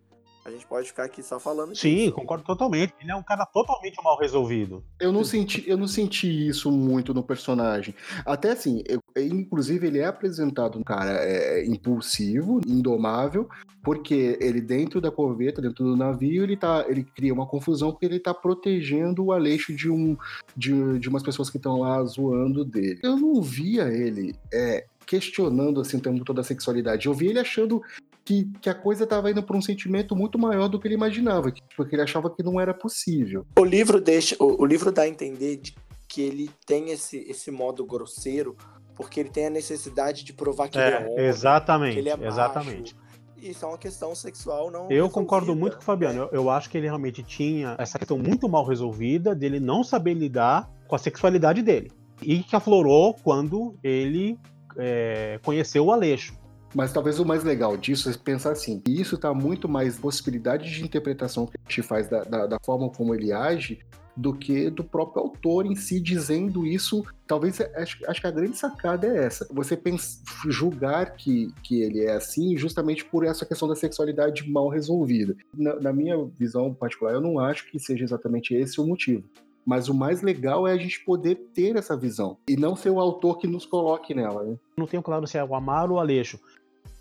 A 0.45 0.51
gente 0.51 0.65
pode 0.65 0.87
ficar 0.87 1.05
aqui 1.05 1.25
só 1.25 1.41
falando 1.41 1.75
Sim, 1.75 1.97
disso. 1.97 2.13
concordo 2.13 2.45
totalmente. 2.45 2.95
Ele 3.01 3.11
é 3.11 3.17
um 3.17 3.23
cara 3.23 3.45
totalmente 3.47 3.97
mal 4.03 4.17
resolvido. 4.17 4.85
Eu 5.01 5.13
não 5.13 5.25
senti, 5.25 5.69
eu 5.69 5.77
não 5.77 5.89
senti 5.89 6.47
isso 6.47 6.71
muito 6.71 7.13
no 7.13 7.23
personagem. 7.23 7.93
Até 8.25 8.53
assim, 8.53 8.81
eu, 8.87 9.03
inclusive 9.25 9.87
ele 9.87 9.99
é 9.99 10.07
apresentado 10.07 10.79
um 10.79 10.83
cara 10.83 11.13
é, 11.25 11.65
impulsivo, 11.65 12.61
indomável, 12.67 13.49
porque 13.83 14.37
ele 14.41 14.61
dentro 14.61 15.01
da 15.01 15.11
corveta, 15.11 15.63
dentro 15.63 15.85
do 15.85 15.97
navio, 15.97 16.43
ele 16.43 16.57
tá, 16.57 16.85
ele 16.89 17.05
cria 17.05 17.33
uma 17.33 17.47
confusão 17.47 17.93
porque 17.93 18.07
ele 18.07 18.19
tá 18.19 18.35
protegendo 18.35 19.25
o 19.25 19.33
Aleixo 19.33 19.75
de 19.75 19.91
um 19.91 20.17
de, 20.57 20.99
de 20.99 21.09
umas 21.09 21.23
pessoas 21.23 21.49
que 21.49 21.57
estão 21.57 21.81
lá 21.81 22.05
zoando 22.05 22.65
dele. 22.65 23.01
Eu 23.03 23.17
não 23.17 23.41
via 23.41 23.85
ele 23.85 24.35
é, 24.53 24.85
questionando 25.07 25.81
assim 25.81 25.99
toda 25.99 26.41
a 26.41 26.45
sexualidade. 26.45 27.07
Eu 27.07 27.15
vi 27.15 27.29
ele 27.29 27.39
achando 27.39 27.81
que, 28.25 28.51
que 28.61 28.69
a 28.69 28.75
coisa 28.75 29.05
estava 29.05 29.31
indo 29.31 29.43
para 29.43 29.57
um 29.57 29.63
sentimento 29.63 30.17
muito 30.17 30.37
maior 30.37 30.67
do 30.67 30.81
que 30.81 30.89
ele 30.89 30.97
imaginava, 30.97 31.53
porque 31.77 31.95
ele 31.95 32.03
achava 32.03 32.29
que 32.29 32.43
não 32.43 32.61
era 32.61 32.75
possível. 32.75 33.47
O 33.57 33.65
livro 33.65 34.01
deixa, 34.01 34.35
o, 34.41 34.63
o 34.63 34.67
livro 34.67 34.91
dá 34.91 35.03
a 35.03 35.09
entender 35.09 35.59
de, 35.59 35.75
que 36.09 36.23
ele 36.23 36.51
tem 36.67 36.91
esse, 36.91 37.19
esse 37.29 37.51
modo 37.51 37.87
grosseiro 37.87 38.57
porque 38.97 39.21
ele 39.21 39.29
tem 39.29 39.47
a 39.47 39.51
necessidade 39.51 40.25
de 40.25 40.33
provar 40.33 40.69
que 40.69 40.79
é, 40.79 40.87
ele 40.87 40.97
é 40.97 41.09
homem, 41.09 41.27
exatamente, 41.27 41.93
que 41.93 41.99
ele 42.01 42.09
é 42.09 42.27
exatamente. 42.27 42.95
Macho 42.95 43.07
isso 43.39 43.65
é 43.65 43.69
uma 43.69 43.79
questão 43.79 44.15
sexual 44.15 44.71
não. 44.71 44.85
Eu 44.85 44.89
resolvida. 44.89 45.15
concordo 45.15 45.55
muito 45.55 45.77
com 45.77 45.83
o 45.83 45.85
Fabiano. 45.85 46.23
Eu, 46.23 46.29
eu, 46.33 46.51
acho 46.51 46.69
que 46.71 46.79
ele 46.79 46.87
realmente 46.87 47.23
tinha 47.23 47.77
essa 47.79 47.99
questão 47.99 48.19
muito 48.19 48.49
mal 48.49 48.65
resolvida 48.65 49.35
dele 49.35 49.61
não 49.61 49.85
saber 49.85 50.15
lidar 50.15 50.71
com 50.89 50.97
a 50.97 50.99
sexualidade 50.99 51.63
dele. 51.63 51.93
E 52.23 52.43
que 52.43 52.57
aflorou 52.57 53.15
quando 53.15 53.77
ele 53.83 54.39
é, 54.77 55.39
conheceu 55.45 55.85
o 55.85 55.93
Aleixo. 55.93 56.35
Mas 56.75 56.93
talvez 56.93 57.19
o 57.21 57.25
mais 57.25 57.45
legal 57.45 57.77
disso 57.77 58.11
é 58.11 58.15
pensar 58.15 58.53
assim: 58.53 58.83
isso 58.89 59.15
está 59.17 59.33
muito 59.33 59.69
mais 59.69 59.99
possibilidade 59.99 60.71
de 60.71 60.83
interpretação 60.83 61.47
que 61.47 61.57
a 61.57 61.69
gente 61.69 61.83
faz 61.83 62.09
da, 62.09 62.23
da, 62.25 62.47
da 62.47 62.59
forma 62.65 62.91
como 62.91 63.15
ele 63.15 63.33
age 63.33 63.79
do 64.17 64.33
que 64.33 64.71
do 64.71 64.83
próprio 64.83 65.23
autor 65.23 65.67
em 65.67 65.77
si 65.77 66.01
dizendo 66.01 66.67
isso. 66.67 67.05
Talvez 67.27 67.61
acho, 67.61 67.99
acho 68.09 68.21
que 68.21 68.27
a 68.27 68.31
grande 68.31 68.57
sacada 68.57 69.07
é 69.07 69.25
essa. 69.25 69.47
Você 69.53 69.77
pensa, 69.77 70.21
julgar 70.49 71.17
que, 71.17 71.53
que 71.63 71.83
ele 71.83 72.05
é 72.05 72.13
assim 72.13 72.57
justamente 72.57 73.05
por 73.05 73.25
essa 73.25 73.45
questão 73.45 73.69
da 73.69 73.75
sexualidade 73.75 74.49
mal 74.49 74.69
resolvida. 74.69 75.37
Na, 75.55 75.77
na 75.81 75.93
minha 75.93 76.17
visão 76.39 76.73
particular, 76.73 77.15
eu 77.15 77.21
não 77.21 77.39
acho 77.39 77.71
que 77.71 77.79
seja 77.79 78.05
exatamente 78.05 78.55
esse 78.55 78.81
o 78.81 78.87
motivo. 78.87 79.25
Mas 79.67 79.89
o 79.89 79.95
mais 79.95 80.23
legal 80.23 80.67
é 80.69 80.73
a 80.73 80.77
gente 80.77 81.05
poder 81.05 81.35
ter 81.53 81.75
essa 81.75 81.97
visão 81.97 82.39
e 82.49 82.57
não 82.57 82.77
ser 82.77 82.91
o 82.91 83.01
autor 83.01 83.39
que 83.39 83.49
nos 83.49 83.67
coloque 83.67 84.15
nela. 84.15 84.45
Né? 84.45 84.57
Não 84.79 84.87
tenho 84.87 85.03
claro 85.03 85.27
se 85.27 85.37
é 85.37 85.43
o 85.43 85.57
Amaro 85.57 85.95
ou 85.95 85.97
o 85.97 86.01
Aleixo 86.01 86.39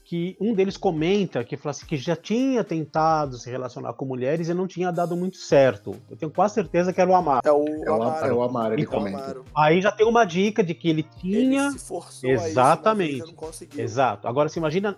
que 0.06 0.38
um 0.40 0.54
deles 0.54 0.78
comenta 0.78 1.44
que 1.44 1.58
fala 1.58 1.72
assim, 1.72 1.88
que 1.88 1.98
já 1.98 2.16
tinha 2.16 2.64
tentado 2.64 3.38
se 3.38 3.50
relacionar 3.50 3.92
com 3.94 4.06
mulheres 4.06 4.48
e 4.48 4.54
não 4.54 4.68
tinha 4.68 4.92
dado 4.92 5.18
muito 5.18 5.38
certo. 5.38 5.96
Eu 6.08 6.16
tenho 6.16 6.32
quase 6.32 6.54
certeza 6.54 6.94
que 6.94 7.02
era 7.02 7.10
o 7.10 7.16
Amaro. 7.16 7.42
É 7.44 7.52
o, 7.52 7.66
é 7.66 7.90
o 7.90 7.96
Amaro. 7.96 8.28
É 8.28 8.34
o 8.34 8.44
Amaro, 8.44 8.74
ele 8.76 8.84
então, 8.84 9.00
comenta. 9.00 9.42
Aí 9.58 9.82
já 9.82 9.92
tem 9.92 10.06
uma 10.06 10.24
dica 10.24 10.64
de 10.64 10.76
que 10.76 10.90
ele 10.90 11.02
tinha. 11.02 11.64
Ele 11.64 11.72
se 11.72 11.88
forçou 11.88 12.30
Exatamente. 12.30 13.14
A 13.14 13.18
isso, 13.18 13.28
não 13.28 13.34
conseguiu. 13.34 13.84
Exato. 13.84 14.28
Agora, 14.28 14.48
se 14.48 14.60
imagina. 14.60 14.96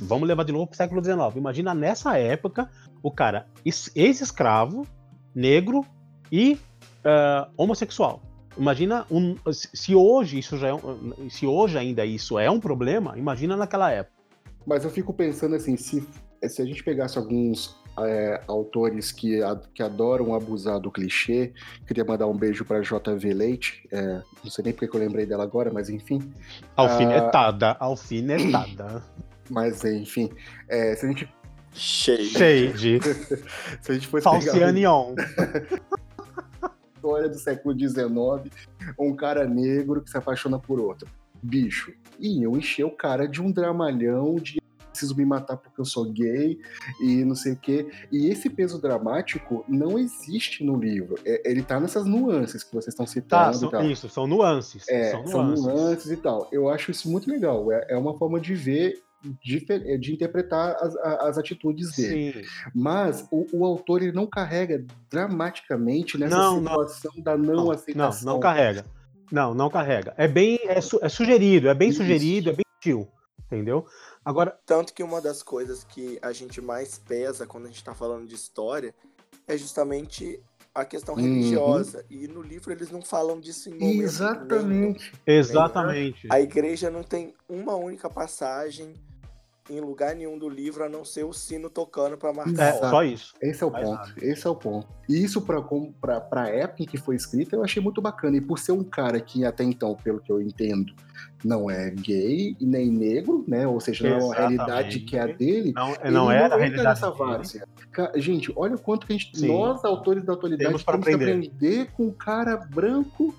vamos 0.00 0.26
levar 0.26 0.42
de 0.42 0.52
novo 0.52 0.66
para 0.66 0.74
o 0.74 0.76
século 0.76 1.02
XIX. 1.02 1.36
Imagina 1.36 1.72
nessa 1.72 2.18
época 2.18 2.68
o 3.00 3.12
cara 3.12 3.46
ex-escravo, 3.64 4.84
negro 5.32 5.86
e 6.32 6.54
uh, 7.04 7.48
homossexual. 7.56 8.20
Imagina 8.60 9.06
um, 9.10 9.34
se 9.50 9.94
hoje 9.94 10.38
isso 10.38 10.58
já 10.58 10.68
é 10.68 10.74
um, 10.74 11.30
se 11.30 11.46
hoje 11.46 11.78
ainda 11.78 12.04
isso 12.04 12.38
é 12.38 12.50
um 12.50 12.60
problema, 12.60 13.14
imagina 13.16 13.56
naquela 13.56 13.90
época. 13.90 14.14
Mas 14.66 14.84
eu 14.84 14.90
fico 14.90 15.14
pensando 15.14 15.54
assim, 15.54 15.78
se, 15.78 16.06
se 16.46 16.60
a 16.60 16.66
gente 16.66 16.84
pegasse 16.84 17.16
alguns 17.16 17.74
é, 17.98 18.38
autores 18.46 19.12
que, 19.12 19.42
a, 19.42 19.58
que 19.74 19.82
adoram 19.82 20.34
abusar 20.34 20.78
do 20.78 20.90
clichê, 20.90 21.54
queria 21.86 22.04
mandar 22.04 22.26
um 22.26 22.36
beijo 22.36 22.62
para 22.62 22.82
JV 22.82 23.32
Leite, 23.32 23.88
é, 23.90 24.20
não 24.44 24.50
sei 24.50 24.64
nem 24.66 24.74
porque 24.74 24.94
eu 24.94 25.00
lembrei 25.00 25.24
dela 25.24 25.42
agora, 25.42 25.72
mas 25.72 25.88
enfim. 25.88 26.20
Alfinetada, 26.76 27.70
ah, 27.80 27.86
alfinetada. 27.86 29.02
Mas 29.48 29.82
enfim, 29.86 30.30
é, 30.68 30.94
se 30.96 31.06
a 31.06 31.08
gente 31.08 31.26
Shade. 31.72 32.26
Shade. 32.26 33.00
se 33.80 33.90
a 33.90 33.94
gente 33.94 34.06
fosse 34.06 34.24
Falcianion. 34.24 35.14
pegar 35.14 35.80
história 37.00 37.28
do 37.28 37.38
século 37.38 37.76
XIX, 37.76 38.54
um 38.98 39.16
cara 39.16 39.46
negro 39.46 40.02
que 40.02 40.10
se 40.10 40.18
apaixona 40.18 40.58
por 40.58 40.78
outro. 40.78 41.08
Bicho, 41.42 41.94
e 42.18 42.42
eu 42.42 42.54
encher 42.56 42.84
o 42.84 42.90
cara 42.90 43.26
de 43.26 43.40
um 43.40 43.50
dramalhão 43.50 44.36
de 44.36 44.60
preciso 44.90 45.16
me 45.16 45.24
matar 45.24 45.56
porque 45.56 45.80
eu 45.80 45.84
sou 45.84 46.04
gay 46.04 46.58
e 47.00 47.24
não 47.24 47.34
sei 47.34 47.52
o 47.52 47.56
quê. 47.56 47.88
E 48.12 48.26
esse 48.26 48.50
peso 48.50 48.78
dramático 48.78 49.64
não 49.66 49.98
existe 49.98 50.62
no 50.62 50.76
livro. 50.76 51.14
É, 51.24 51.50
ele 51.50 51.62
tá 51.62 51.80
nessas 51.80 52.04
nuances 52.04 52.62
que 52.62 52.74
vocês 52.74 52.92
estão 52.92 53.06
citando. 53.06 53.70
Tá, 53.70 53.78
são, 53.78 53.90
isso, 53.90 54.08
são 54.10 54.26
nuances. 54.26 54.86
É, 54.88 55.12
são 55.12 55.22
nuances. 55.22 55.64
são 55.64 55.74
nuances. 55.74 56.10
e 56.10 56.16
tal. 56.16 56.48
Eu 56.52 56.68
acho 56.68 56.90
isso 56.90 57.10
muito 57.10 57.30
legal. 57.30 57.72
É, 57.72 57.86
é 57.90 57.96
uma 57.96 58.18
forma 58.18 58.38
de 58.38 58.54
ver 58.54 59.00
de, 59.22 59.98
de 59.98 60.12
interpretar 60.12 60.76
as, 60.76 60.96
as, 60.96 61.38
atitudes 61.38 61.94
dele. 61.94 62.44
Sim. 62.44 62.50
Mas 62.74 63.26
o, 63.30 63.46
o, 63.52 63.64
autor 63.64 64.02
ele 64.02 64.12
não 64.12 64.26
carrega 64.26 64.84
dramaticamente 65.10 66.16
nessa 66.18 66.36
não, 66.36 66.58
situação 66.58 67.12
não. 67.16 67.22
da 67.22 67.36
não, 67.36 67.54
não 67.54 67.70
aceitação. 67.70 68.26
Não, 68.26 68.34
não 68.34 68.40
carrega. 68.40 68.84
Não, 69.30 69.54
não 69.54 69.70
carrega. 69.70 70.14
É 70.16 70.26
bem 70.26 70.58
é, 70.64 70.80
su, 70.80 70.98
é 71.02 71.08
sugerido, 71.08 71.68
é 71.68 71.74
bem 71.74 71.90
Isso. 71.90 71.98
sugerido, 71.98 72.50
é 72.50 72.52
bem 72.52 72.64
sutil, 72.74 73.08
entendeu? 73.46 73.86
Agora, 74.24 74.58
tanto 74.66 74.92
que 74.92 75.02
uma 75.02 75.20
das 75.20 75.42
coisas 75.42 75.84
que 75.84 76.18
a 76.22 76.32
gente 76.32 76.60
mais 76.60 76.98
pesa 76.98 77.46
quando 77.46 77.64
a 77.64 77.68
gente 77.68 77.76
está 77.76 77.94
falando 77.94 78.26
de 78.26 78.34
história 78.34 78.94
é 79.46 79.56
justamente 79.56 80.40
a 80.74 80.84
questão 80.84 81.14
uhum. 81.14 81.22
religiosa. 81.22 82.04
E 82.10 82.26
no 82.26 82.42
livro 82.42 82.72
eles 82.72 82.90
não 82.90 83.02
falam 83.02 83.40
disso 83.40 83.68
em 83.68 83.78
momento 83.78 84.02
Exatamente. 84.02 84.64
Nenhum. 84.66 84.96
Exatamente. 85.26 86.28
A 86.30 86.40
igreja 86.40 86.90
não 86.90 87.02
tem 87.02 87.34
uma 87.48 87.74
única 87.76 88.08
passagem 88.08 88.94
em 89.70 89.80
lugar 89.80 90.14
nenhum 90.14 90.36
do 90.36 90.48
livro 90.48 90.84
a 90.84 90.88
não 90.88 91.04
ser 91.04 91.24
o 91.24 91.32
sino 91.32 91.70
tocando 91.70 92.16
para 92.16 92.32
marcar. 92.32 92.62
É, 92.62 92.72
só 92.72 93.02
isso. 93.04 93.34
Esse 93.40 93.62
é 93.62 93.66
o 93.66 93.70
ponto. 93.70 93.90
Nada. 93.90 94.14
Esse 94.20 94.46
é 94.46 94.50
o 94.50 94.56
ponto. 94.56 94.88
E 95.08 95.24
isso 95.24 95.40
para 95.40 96.20
para 96.20 96.48
época 96.48 96.82
em 96.82 96.86
que 96.86 96.98
foi 96.98 97.16
escrita 97.16 97.56
eu 97.56 97.64
achei 97.64 97.82
muito 97.82 98.02
bacana. 98.02 98.36
E 98.36 98.40
por 98.40 98.58
ser 98.58 98.72
um 98.72 98.84
cara 98.84 99.20
que 99.20 99.44
até 99.44 99.62
então, 99.64 99.94
pelo 99.94 100.20
que 100.20 100.30
eu 100.30 100.40
entendo, 100.40 100.92
não 101.44 101.70
é 101.70 101.90
gay 101.90 102.56
e 102.58 102.66
nem 102.66 102.90
negro, 102.90 103.44
né? 103.46 103.66
Ou 103.66 103.80
seja, 103.80 104.08
não 104.08 104.16
é 104.16 104.24
uma 104.24 104.34
realidade 104.34 105.00
que 105.00 105.16
é 105.16 105.20
a 105.20 105.26
dele. 105.26 105.72
Não, 105.72 105.94
não 106.10 106.30
é 106.30 106.44
a 106.44 106.56
realidade 106.56 106.82
nessa 106.82 107.10
várzea. 107.10 107.66
Gente, 108.16 108.52
olha 108.56 108.74
o 108.74 108.80
quanto 108.80 109.06
que 109.06 109.12
a 109.12 109.16
gente, 109.16 109.38
Sim. 109.38 109.48
nós, 109.48 109.84
autores 109.84 110.24
da 110.24 110.32
atualidade, 110.32 110.68
temos, 110.68 110.84
temos 110.84 111.06
que 111.06 111.14
aprender 111.14 111.90
com 111.92 112.06
um 112.06 112.12
cara 112.12 112.56
branco 112.56 113.34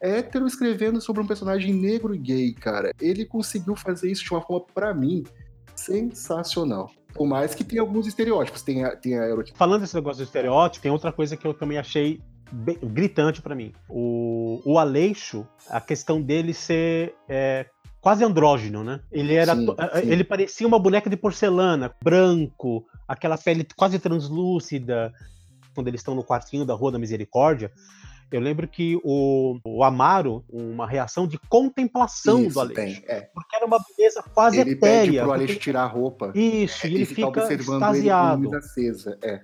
hétero 0.00 0.46
escrevendo 0.46 1.00
sobre 1.00 1.22
um 1.22 1.26
personagem 1.26 1.72
negro 1.74 2.14
e 2.14 2.18
gay, 2.18 2.52
cara. 2.52 2.92
Ele 3.00 3.24
conseguiu 3.24 3.74
fazer 3.74 4.10
isso 4.10 4.24
de 4.24 4.30
uma 4.30 4.40
forma, 4.40 4.66
para 4.72 4.94
mim, 4.94 5.24
sensacional. 5.76 6.90
Por 7.14 7.26
mais 7.26 7.54
que 7.54 7.64
tenha 7.64 7.80
alguns 7.80 8.06
estereótipos, 8.06 8.62
tem 8.62 8.84
a, 8.84 8.94
tem 8.94 9.18
a 9.18 9.26
Falando 9.54 9.80
desse 9.82 9.94
negócio 9.94 10.18
do 10.18 10.26
estereótipo, 10.26 10.82
tem 10.82 10.92
outra 10.92 11.12
coisa 11.12 11.36
que 11.36 11.46
eu 11.46 11.54
também 11.54 11.78
achei 11.78 12.20
bem, 12.52 12.78
gritante 12.82 13.40
para 13.40 13.54
mim. 13.54 13.72
O, 13.88 14.60
o 14.64 14.78
Aleixo, 14.78 15.46
a 15.70 15.80
questão 15.80 16.20
dele 16.20 16.52
ser 16.52 17.14
é, 17.28 17.66
quase 18.00 18.24
andrógeno, 18.24 18.84
né? 18.84 19.00
Ele 19.10 19.34
era, 19.34 19.54
sim, 19.54 19.66
sim. 19.66 19.74
ele 20.10 20.24
parecia 20.24 20.66
uma 20.66 20.78
boneca 20.78 21.08
de 21.08 21.16
porcelana, 21.16 21.94
branco, 22.02 22.84
aquela 23.08 23.38
pele 23.38 23.66
quase 23.76 23.98
translúcida. 23.98 25.12
Quando 25.74 25.88
eles 25.88 26.00
estão 26.00 26.14
no 26.14 26.24
quartinho 26.24 26.64
da 26.64 26.74
Rua 26.74 26.92
da 26.92 26.98
Misericórdia, 26.98 27.70
eu 28.30 28.40
lembro 28.40 28.66
que 28.66 28.98
o, 29.04 29.58
o 29.64 29.84
Amaro, 29.84 30.44
uma 30.48 30.86
reação 30.86 31.26
de 31.26 31.38
contemplação 31.48 32.42
Isso, 32.42 32.54
do 32.54 32.60
Aleixo. 32.60 33.02
Tem, 33.02 33.04
é. 33.08 33.20
Porque 33.32 33.56
era 33.56 33.64
uma 33.64 33.78
beleza 33.78 34.22
quase 34.34 34.60
ele 34.60 34.72
etérea. 34.72 35.02
Ele 35.02 35.06
pede 35.12 35.22
pro 35.22 35.32
Aleixo 35.32 35.58
tirar 35.58 35.82
a 35.82 35.86
roupa. 35.86 36.32
Isso, 36.34 36.86
e 36.86 36.94
ele 36.94 37.04
fica 37.04 37.28
observando 37.28 37.82
extasiado. 37.82 38.46
ele 38.46 38.56
acesa. 38.56 39.18
É. 39.22 39.40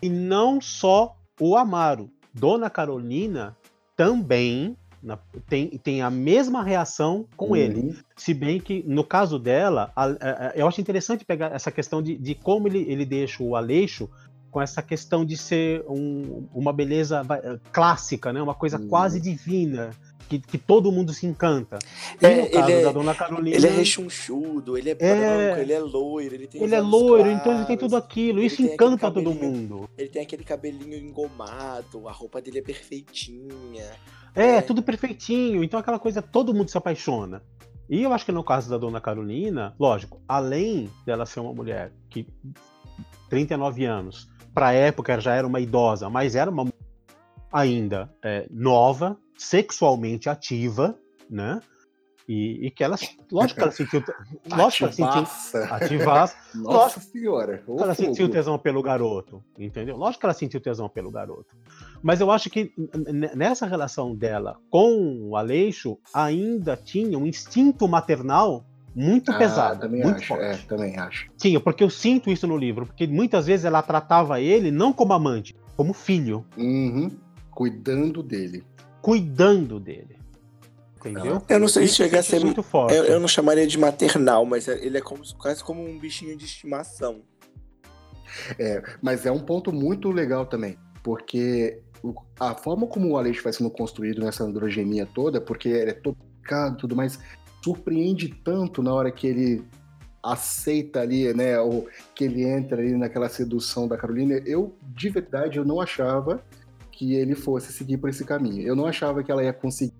E 0.00 0.08
não 0.08 0.60
só 0.60 1.16
o 1.40 1.56
Amaro. 1.56 2.10
Dona 2.32 2.68
Carolina 2.68 3.56
também 3.96 4.76
na, 5.02 5.18
tem, 5.48 5.68
tem 5.78 6.02
a 6.02 6.10
mesma 6.10 6.62
reação 6.62 7.26
com 7.36 7.50
uhum. 7.50 7.56
ele. 7.56 7.96
Se 8.16 8.34
bem 8.34 8.58
que, 8.58 8.82
no 8.86 9.04
caso 9.04 9.38
dela, 9.38 9.92
a, 9.94 10.04
a, 10.04 10.08
a, 10.48 10.52
eu 10.56 10.66
acho 10.66 10.80
interessante 10.80 11.24
pegar 11.24 11.54
essa 11.54 11.70
questão 11.70 12.02
de, 12.02 12.16
de 12.16 12.34
como 12.34 12.66
ele, 12.66 12.84
ele 12.90 13.04
deixa 13.04 13.42
o 13.42 13.54
Aleixo 13.54 14.10
com 14.56 14.62
essa 14.62 14.80
questão 14.80 15.22
de 15.22 15.36
ser 15.36 15.84
um, 15.86 16.48
uma 16.54 16.72
beleza 16.72 17.20
clássica, 17.70 18.32
né? 18.32 18.40
Uma 18.40 18.54
coisa 18.54 18.78
hum. 18.78 18.88
quase 18.88 19.20
divina. 19.20 19.90
Que, 20.30 20.40
que, 20.40 20.56
todo 20.56 20.90
mundo 20.90 21.12
se 21.12 21.26
encanta. 21.26 21.78
É, 22.20 22.56
ele 22.56 22.72
é, 22.72 22.82
da 22.82 22.90
Dona 22.90 23.14
Carolina. 23.14 23.54
Ele 23.54 23.66
é 23.66 23.70
rechonchudo, 23.70 24.76
ele 24.76 24.88
é, 24.88 24.92
é 24.92 24.94
branco, 24.94 25.60
ele 25.60 25.72
é 25.72 25.78
loiro, 25.78 26.34
ele 26.34 26.46
tem 26.48 26.62
Ele 26.62 26.74
é 26.74 26.80
loiro, 26.80 27.24
claros, 27.24 27.40
então 27.40 27.54
ele 27.54 27.64
tem 27.66 27.76
tudo 27.76 27.96
aquilo. 27.96 28.42
Isso 28.42 28.62
encanta 28.62 29.10
todo 29.10 29.32
mundo. 29.34 29.88
Ele 29.96 30.08
tem 30.08 30.22
aquele 30.22 30.42
cabelinho 30.42 30.96
engomado, 30.96 32.08
a 32.08 32.12
roupa 32.12 32.40
dele 32.40 32.58
é 32.58 32.62
perfeitinha. 32.62 33.92
É, 34.34 34.56
é, 34.56 34.62
tudo 34.62 34.82
perfeitinho. 34.82 35.62
Então 35.62 35.78
aquela 35.78 35.98
coisa, 35.98 36.22
todo 36.22 36.54
mundo 36.54 36.70
se 36.70 36.78
apaixona. 36.78 37.42
E 37.90 38.02
eu 38.02 38.12
acho 38.12 38.24
que 38.24 38.32
no 38.32 38.42
caso 38.42 38.70
da 38.70 38.78
Dona 38.78 39.02
Carolina, 39.02 39.76
lógico, 39.78 40.18
além 40.26 40.90
dela 41.04 41.26
ser 41.26 41.40
uma 41.40 41.52
mulher 41.52 41.92
que 42.08 42.26
39 43.28 43.84
anos, 43.84 44.34
para 44.56 44.68
a 44.68 44.72
época 44.72 45.20
já 45.20 45.34
era 45.34 45.46
uma 45.46 45.60
idosa, 45.60 46.08
mas 46.08 46.34
era 46.34 46.50
uma 46.50 46.72
ainda 47.52 48.10
é, 48.24 48.46
nova, 48.50 49.18
sexualmente 49.36 50.30
ativa, 50.30 50.98
né? 51.28 51.60
E, 52.26 52.66
e, 52.66 52.70
que 52.70 52.82
ela, 52.82 52.96
lógico 53.30 53.54
que 53.54 53.62
ela 53.62 53.70
sentiu, 53.70 54.02
lógico 54.50 54.90
que 54.90 55.02
ela 55.02 55.26
sentiu, 55.26 55.64
ativaça, 55.70 56.36
Nossa 56.56 56.78
lógico, 56.78 57.00
senhora, 57.00 57.62
ela 57.68 57.94
fogo. 57.94 57.94
sentiu 57.94 58.30
tesão 58.30 58.58
pelo 58.58 58.82
garoto, 58.82 59.44
entendeu? 59.58 59.94
Lógico 59.94 60.20
que 60.20 60.26
ela 60.26 60.34
sentiu 60.34 60.60
tesão 60.60 60.88
pelo 60.88 61.10
garoto. 61.10 61.54
Mas 62.02 62.20
eu 62.20 62.30
acho 62.30 62.48
que 62.48 62.72
nessa 63.34 63.66
relação 63.66 64.16
dela 64.16 64.56
com 64.70 65.28
o 65.28 65.36
Aleixo 65.36 65.98
ainda 66.14 66.78
tinha 66.78 67.18
um 67.18 67.26
instinto 67.26 67.86
maternal 67.86 68.64
muito 68.96 69.30
ah, 69.30 69.36
pesada, 69.36 69.80
também 69.80 70.02
muito 70.02 70.16
acho, 70.16 70.26
forte. 70.26 70.42
É, 70.42 70.56
também 70.66 70.98
acho. 70.98 71.30
Sim, 71.36 71.60
porque 71.60 71.84
eu 71.84 71.90
sinto 71.90 72.30
isso 72.30 72.46
no 72.46 72.56
livro, 72.56 72.86
porque 72.86 73.06
muitas 73.06 73.46
vezes 73.46 73.66
ela 73.66 73.82
tratava 73.82 74.40
ele 74.40 74.70
não 74.70 74.90
como 74.90 75.12
amante, 75.12 75.54
como 75.76 75.92
filho. 75.92 76.46
Uhum. 76.56 77.10
Cuidando 77.50 78.22
dele. 78.22 78.64
Cuidando 79.02 79.78
dele. 79.78 80.16
Entendeu? 80.98 81.42
Eu 81.46 81.60
não 81.60 81.68
sei 81.68 81.86
se 81.86 81.94
chega 81.94 82.18
a 82.18 82.22
ser 82.22 82.40
muito 82.40 82.62
forte. 82.62 82.94
Eu, 82.94 83.04
eu, 83.04 83.20
não 83.20 83.28
chamaria 83.28 83.66
de 83.66 83.78
maternal, 83.78 84.46
mas 84.46 84.66
é, 84.66 84.82
ele 84.84 84.96
é 84.96 85.00
como, 85.02 85.22
quase 85.36 85.62
como 85.62 85.86
um 85.86 85.98
bichinho 85.98 86.36
de 86.36 86.46
estimação. 86.46 87.20
É, 88.58 88.82
mas 89.02 89.26
é 89.26 89.30
um 89.30 89.38
ponto 89.38 89.72
muito 89.72 90.10
legal 90.10 90.46
também, 90.46 90.76
porque 91.02 91.80
a 92.40 92.54
forma 92.54 92.86
como 92.86 93.10
o 93.10 93.18
Aleixo 93.18 93.42
vai 93.42 93.52
sendo 93.52 93.70
construído 93.70 94.22
nessa 94.22 94.42
androgenia 94.42 95.06
toda, 95.06 95.40
porque 95.40 95.68
ele 95.68 95.90
é 95.90 95.94
tocado 95.94 96.76
e 96.76 96.78
tudo 96.78 96.96
mais, 96.96 97.18
surpreende 97.66 98.28
tanto 98.28 98.80
na 98.80 98.94
hora 98.94 99.10
que 99.10 99.26
ele 99.26 99.64
aceita 100.22 101.00
ali, 101.00 101.34
né, 101.34 101.58
ou 101.58 101.88
que 102.14 102.22
ele 102.24 102.44
entra 102.44 102.80
ali 102.80 102.96
naquela 102.96 103.28
sedução 103.28 103.88
da 103.88 103.96
Carolina. 103.96 104.40
Eu, 104.46 104.76
de 104.94 105.08
verdade, 105.08 105.58
eu 105.58 105.64
não 105.64 105.80
achava 105.80 106.40
que 106.92 107.14
ele 107.14 107.34
fosse 107.34 107.72
seguir 107.72 107.98
por 107.98 108.08
esse 108.08 108.24
caminho. 108.24 108.62
Eu 108.62 108.76
não 108.76 108.86
achava 108.86 109.22
que 109.22 109.32
ela 109.32 109.42
ia 109.42 109.52
conseguir. 109.52 109.92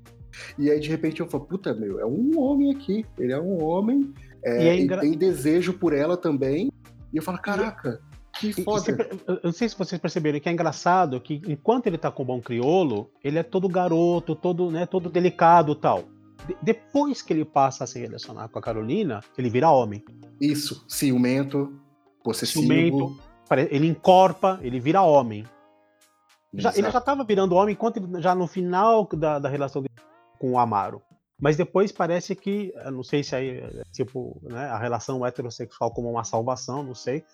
E 0.56 0.70
aí, 0.70 0.78
de 0.78 0.88
repente, 0.88 1.20
eu 1.20 1.28
falo, 1.28 1.44
puta, 1.44 1.75
meu, 1.75 1.99
é 1.99 2.06
um 2.06 2.38
homem 2.38 2.73
aqui. 2.73 3.04
Ele 3.18 3.32
é 3.32 3.40
um 3.40 3.62
homem, 3.64 4.12
é, 4.44 4.68
é 4.68 4.80
engra... 4.80 5.00
tem 5.00 5.12
desejo 5.12 5.73
por 5.73 5.92
ela 5.92 6.16
também. 6.16 6.70
E 7.12 7.16
eu 7.16 7.23
falo, 7.23 7.38
caraca, 7.38 8.00
Que 8.38 8.52
foda. 8.52 9.08
eu 9.26 9.40
não 9.42 9.52
sei 9.52 9.68
se 9.68 9.76
vocês 9.76 10.00
perceberam 10.00 10.38
que 10.38 10.49
é 10.49 10.52
engraçado 10.52 11.20
que 11.20 11.42
enquanto 11.49 11.88
ele 11.88 11.99
tá 11.99 12.12
com 12.12 12.23
o 12.23 12.26
bom 12.26 12.40
criolo, 12.40 13.11
ele 13.25 13.38
é 13.38 13.42
todo 13.42 13.68
garoto, 13.68 14.37
todo, 14.37 14.70
né, 14.70 14.87
todo 14.87 15.11
delicado 15.11 15.75
tal. 15.75 16.04
De 16.46 16.56
depois 16.62 17.22
que 17.22 17.32
ele 17.32 17.44
passa 17.44 17.84
a 17.84 17.86
se 17.86 17.98
relacionar 17.98 18.48
com 18.48 18.58
a 18.58 18.62
Carolina, 18.62 19.22
ele 19.36 19.50
vira 19.50 19.70
homem. 19.70 20.04
Isso, 20.40 20.84
ciumento, 20.88 21.78
possessivo. 22.22 22.60
Ciumento, 22.60 23.18
ele 23.70 23.86
encorpa, 23.86 24.58
ele 24.62 24.80
vira 24.80 25.02
homem. 25.02 25.44
Já, 26.54 26.72
ele 26.74 26.90
já 26.90 26.98
estava 26.98 27.24
virando 27.24 27.54
homem 27.54 27.74
enquanto 27.74 27.98
ele, 27.98 28.22
já 28.22 28.34
no 28.34 28.46
final 28.46 29.06
da, 29.06 29.38
da 29.38 29.48
relação 29.48 29.82
dele 29.82 29.94
com 30.38 30.52
o 30.52 30.58
Amaro. 30.58 31.02
Mas 31.38 31.56
depois 31.56 31.92
parece 31.92 32.34
que, 32.34 32.72
não 32.90 33.02
sei 33.02 33.22
se 33.22 33.36
aí, 33.36 33.62
tipo, 33.92 34.40
né, 34.42 34.66
a 34.66 34.78
relação 34.78 35.24
heterossexual 35.24 35.90
como 35.90 36.10
uma 36.10 36.24
salvação, 36.24 36.82
não 36.82 36.94
sei. 36.94 37.24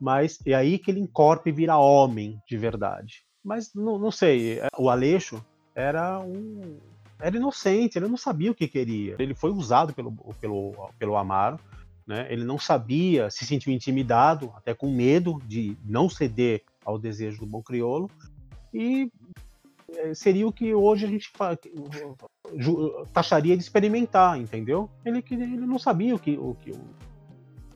Mas 0.00 0.38
é 0.46 0.54
aí 0.54 0.78
que 0.78 0.92
ele 0.92 1.00
encorpa 1.00 1.48
e 1.48 1.52
vira 1.52 1.76
homem 1.76 2.40
de 2.46 2.56
verdade. 2.56 3.24
Mas 3.42 3.74
não, 3.74 3.98
não 3.98 4.12
sei, 4.12 4.60
é, 4.60 4.68
o 4.78 4.88
Aleixo 4.88 5.44
era 5.74 6.20
um. 6.20 6.78
Era 7.20 7.36
inocente, 7.36 7.98
ele 7.98 8.08
não 8.08 8.16
sabia 8.16 8.50
o 8.50 8.54
que 8.54 8.68
queria. 8.68 9.16
Ele 9.18 9.34
foi 9.34 9.50
usado 9.50 9.92
pelo, 9.92 10.12
pelo, 10.40 10.90
pelo 10.98 11.16
Amaro, 11.16 11.58
né? 12.06 12.26
ele 12.30 12.44
não 12.44 12.58
sabia, 12.58 13.30
se 13.30 13.44
sentiu 13.44 13.72
intimidado, 13.72 14.52
até 14.56 14.72
com 14.72 14.90
medo 14.90 15.40
de 15.46 15.76
não 15.84 16.08
ceder 16.08 16.62
ao 16.84 16.98
desejo 16.98 17.40
do 17.40 17.46
bom 17.46 17.62
crioulo, 17.62 18.10
e 18.72 19.10
é, 19.94 20.14
seria 20.14 20.46
o 20.46 20.52
que 20.52 20.72
hoje 20.72 21.06
a 21.06 21.08
gente 21.08 21.32
taxaria 23.12 23.56
de 23.56 23.62
experimentar, 23.62 24.38
entendeu? 24.38 24.88
Ele, 25.04 25.24
ele 25.30 25.66
não 25.66 25.78
sabia 25.78 26.14
o 26.14 26.18
que, 26.18 26.36
o 26.38 26.54
que 26.54 26.72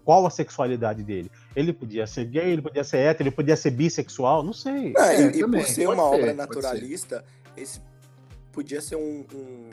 qual 0.05 0.27
a 0.27 0.31
sexualidade 0.31 1.03
dele. 1.03 1.31
Ele 1.55 1.73
podia 1.73 2.07
ser 2.07 2.25
gay, 2.25 2.53
ele 2.53 2.63
podia 2.63 2.85
ser 2.85 2.99
hétero, 2.99 3.29
ele 3.29 3.37
podia 3.37 3.57
ser 3.57 3.71
bissexual, 3.71 4.43
não 4.43 4.53
sei. 4.53 4.95
É, 4.97 5.23
e, 5.23 5.41
e 5.41 5.49
por 5.49 5.63
ser 5.63 5.87
uma 5.87 5.97
ser, 5.97 6.17
obra 6.17 6.35
naturalista, 6.35 7.25
esse 7.57 7.81
podia 8.53 8.81
ser 8.81 8.97
um, 8.97 9.25
um, 9.35 9.71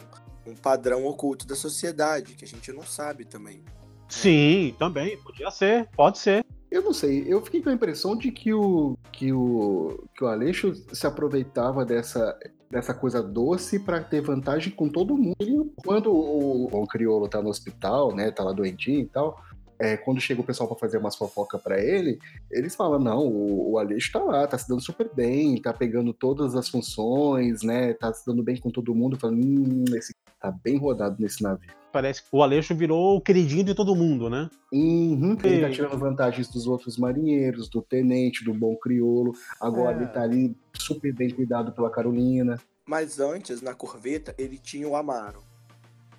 um, 0.51 0.55
padrão 0.55 1.05
oculto 1.05 1.45
da 1.45 1.55
sociedade, 1.55 2.35
que 2.35 2.45
a 2.45 2.47
gente 2.47 2.71
não 2.71 2.83
sabe 2.83 3.25
também. 3.25 3.63
Sim, 4.07 4.75
também, 4.79 5.17
podia 5.17 5.51
ser, 5.51 5.87
pode 5.95 6.17
ser. 6.17 6.45
Eu 6.71 6.83
não 6.83 6.93
sei, 6.93 7.25
eu 7.27 7.41
fiquei 7.41 7.61
com 7.61 7.69
a 7.69 7.73
impressão 7.73 8.15
de 8.15 8.31
que 8.31 8.53
o 8.53 8.95
que 9.11 9.33
o, 9.33 10.03
que 10.15 10.23
o 10.23 10.27
Aleixo 10.27 10.73
se 10.93 11.05
aproveitava 11.05 11.83
dessa, 11.83 12.37
dessa 12.69 12.93
coisa 12.93 13.23
doce 13.23 13.79
para 13.79 14.03
ter 14.03 14.21
vantagem 14.21 14.71
com 14.71 14.87
todo 14.87 15.17
mundo. 15.17 15.35
E 15.41 15.81
quando 15.83 16.11
o, 16.11 16.65
o 16.65 16.87
crioulo 16.87 17.27
tá 17.27 17.41
no 17.41 17.49
hospital, 17.49 18.15
né, 18.15 18.31
tá 18.31 18.43
lá 18.43 18.53
doentinho 18.53 19.01
e 19.01 19.07
tal, 19.07 19.43
é, 19.79 19.95
quando 19.95 20.19
chega 20.19 20.41
o 20.41 20.43
pessoal 20.43 20.67
para 20.67 20.77
fazer 20.77 20.97
umas 20.97 21.15
fofoca 21.15 21.57
para 21.57 21.81
ele, 21.81 22.19
eles 22.51 22.75
falam: 22.75 22.99
não, 22.99 23.25
o, 23.25 23.71
o 23.71 23.79
Aleixo 23.79 24.11
tá 24.11 24.19
lá, 24.19 24.45
tá 24.45 24.57
se 24.57 24.67
dando 24.67 24.81
super 24.81 25.09
bem, 25.15 25.59
tá 25.61 25.71
pegando 25.71 26.13
todas 26.13 26.53
as 26.55 26.67
funções, 26.67 27.63
né? 27.63 27.93
Tá 27.93 28.13
se 28.13 28.25
dando 28.25 28.43
bem 28.43 28.57
com 28.57 28.69
todo 28.69 28.93
mundo, 28.93 29.17
falando: 29.17 29.39
hum, 29.39 29.85
esse 29.95 30.13
tá 30.39 30.51
bem 30.51 30.77
rodado 30.77 31.15
nesse 31.19 31.41
navio. 31.41 31.69
Parece 31.91 32.21
que 32.21 32.27
o 32.31 32.43
Aleixo 32.43 32.75
virou 32.75 33.17
o 33.17 33.21
queridinho 33.21 33.63
de 33.63 33.73
todo 33.73 33.95
mundo, 33.95 34.29
né? 34.29 34.49
Uhum, 34.71 35.35
ele 35.43 35.61
tá 35.61 35.71
tirando 35.71 35.97
vantagens 35.97 36.47
dos 36.47 36.67
outros 36.67 36.97
marinheiros, 36.97 37.67
do 37.67 37.81
tenente, 37.81 38.43
do 38.43 38.53
bom 38.53 38.75
crioulo. 38.75 39.33
Agora 39.59 39.97
é. 39.97 40.01
ele 40.01 40.07
tá 40.07 40.21
ali 40.21 40.55
super 40.75 41.11
bem 41.13 41.31
cuidado 41.31 41.71
pela 41.71 41.89
Carolina. 41.89 42.59
Mas 42.87 43.19
antes, 43.19 43.61
na 43.61 43.73
corveta, 43.73 44.35
ele 44.37 44.57
tinha 44.57 44.87
o 44.87 44.95
Amaro 44.95 45.48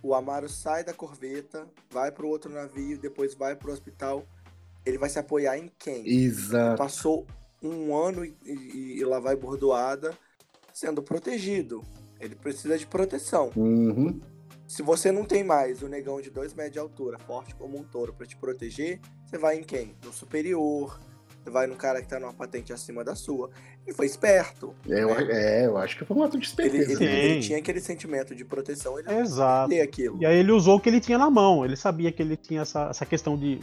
o 0.02 0.14
Amaro 0.14 0.48
sai 0.48 0.84
da 0.84 0.92
corveta, 0.92 1.66
vai 1.90 2.10
para 2.10 2.24
o 2.24 2.28
outro 2.28 2.52
navio, 2.52 2.98
depois 2.98 3.34
vai 3.34 3.54
para 3.54 3.70
o 3.70 3.72
hospital. 3.72 4.24
Ele 4.84 4.98
vai 4.98 5.10
se 5.10 5.18
apoiar 5.18 5.58
em 5.58 5.70
quem? 5.78 6.08
Exato. 6.08 6.78
Passou 6.78 7.26
um 7.62 7.94
ano 7.94 8.24
e, 8.24 8.34
e, 8.44 8.98
e 8.98 9.04
lá 9.04 9.20
vai 9.20 9.36
bordoada, 9.36 10.16
sendo 10.72 11.02
protegido. 11.02 11.84
Ele 12.18 12.34
precisa 12.34 12.78
de 12.78 12.86
proteção. 12.86 13.50
Uhum. 13.56 14.20
Se 14.66 14.82
você 14.82 15.10
não 15.10 15.24
tem 15.24 15.42
mais 15.42 15.82
o 15.82 15.88
negão 15.88 16.20
de 16.20 16.30
dois 16.30 16.54
metros 16.54 16.74
de 16.74 16.78
altura, 16.78 17.18
forte 17.18 17.54
como 17.54 17.76
um 17.76 17.82
touro, 17.82 18.14
para 18.14 18.26
te 18.26 18.36
proteger, 18.36 19.00
você 19.26 19.36
vai 19.36 19.58
em 19.58 19.64
quem? 19.64 19.96
No 20.04 20.12
superior, 20.12 21.00
vai 21.46 21.66
no 21.66 21.76
cara 21.76 22.02
que 22.02 22.08
tá 22.08 22.18
numa 22.20 22.32
patente 22.32 22.72
acima 22.72 23.04
da 23.04 23.14
sua. 23.14 23.50
E 23.86 23.92
foi 23.92 24.06
esperto. 24.06 24.74
É, 24.86 24.94
né? 24.94 25.02
eu, 25.02 25.10
é 25.10 25.66
eu 25.66 25.78
acho 25.78 25.96
que 25.96 26.04
foi 26.04 26.16
um 26.16 26.22
ato 26.22 26.38
de 26.38 26.46
esperteza. 26.46 26.92
Ele, 26.92 27.04
ele, 27.04 27.32
ele, 27.32 27.40
tinha 27.40 27.58
aquele 27.58 27.80
sentimento 27.80 28.34
de 28.34 28.44
proteção, 28.44 28.98
ele 28.98 29.10
Exato. 29.10 29.74
aquilo. 29.82 30.18
E 30.20 30.26
aí 30.26 30.36
ele 30.36 30.52
usou 30.52 30.76
o 30.76 30.80
que 30.80 30.88
ele 30.88 31.00
tinha 31.00 31.18
na 31.18 31.30
mão. 31.30 31.64
Ele 31.64 31.76
sabia 31.76 32.12
que 32.12 32.22
ele 32.22 32.36
tinha 32.36 32.62
essa, 32.62 32.88
essa 32.90 33.06
questão 33.06 33.36
de 33.36 33.58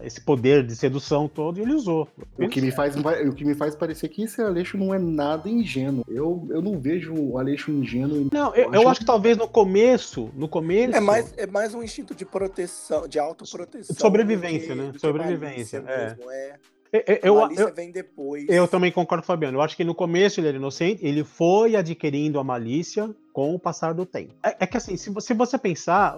esse 0.00 0.20
poder 0.20 0.64
de 0.64 0.76
sedução 0.76 1.28
todo 1.28 1.58
e 1.58 1.62
ele 1.62 1.74
usou. 1.74 2.08
O 2.38 2.48
que, 2.48 2.60
me 2.60 2.70
faz, 2.70 2.94
o 2.96 3.32
que 3.32 3.44
me 3.44 3.54
faz 3.54 3.74
parecer 3.74 4.08
que 4.08 4.22
esse 4.22 4.40
Aleixo 4.40 4.78
não 4.78 4.94
é 4.94 4.98
nada 4.98 5.48
ingênuo. 5.48 6.04
Eu, 6.08 6.46
eu 6.50 6.62
não 6.62 6.78
vejo 6.78 7.14
o 7.14 7.38
Aleixo 7.38 7.70
ingênuo. 7.70 8.28
Não, 8.32 8.54
eu, 8.54 8.72
eu 8.72 8.88
acho 8.88 9.00
que 9.00 9.06
talvez 9.06 9.36
no 9.36 9.48
começo, 9.48 10.30
no 10.34 10.48
começo... 10.48 10.96
É 10.96 11.00
mais, 11.00 11.34
é 11.36 11.46
mais 11.46 11.74
um 11.74 11.82
instinto 11.82 12.14
de 12.14 12.24
proteção, 12.24 13.08
de 13.08 13.18
autoproteção. 13.18 13.96
Sobrevivência, 13.96 14.74
né? 14.74 14.92
Sobrevivência, 14.98 15.82
é. 15.86 16.06
Mesmo, 16.06 16.30
é. 16.30 16.54
Eu, 16.92 17.36
eu, 17.50 17.74
vem 17.74 17.90
depois. 17.92 18.48
Eu 18.48 18.66
também 18.66 18.90
concordo, 18.90 19.24
Fabiano. 19.24 19.58
Eu 19.58 19.62
acho 19.62 19.76
que 19.76 19.84
no 19.84 19.94
começo 19.94 20.40
ele 20.40 20.48
era 20.48 20.56
inocente, 20.56 21.04
ele 21.04 21.22
foi 21.22 21.76
adquirindo 21.76 22.38
a 22.38 22.44
malícia 22.44 23.14
com 23.32 23.54
o 23.54 23.58
passar 23.58 23.92
do 23.92 24.06
tempo. 24.06 24.34
É, 24.42 24.56
é 24.60 24.66
que 24.66 24.76
assim, 24.76 24.96
se 24.96 25.10
você, 25.10 25.28
se 25.28 25.34
você 25.34 25.58
pensar 25.58 26.16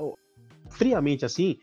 friamente 0.71 1.25
assim, 1.25 1.59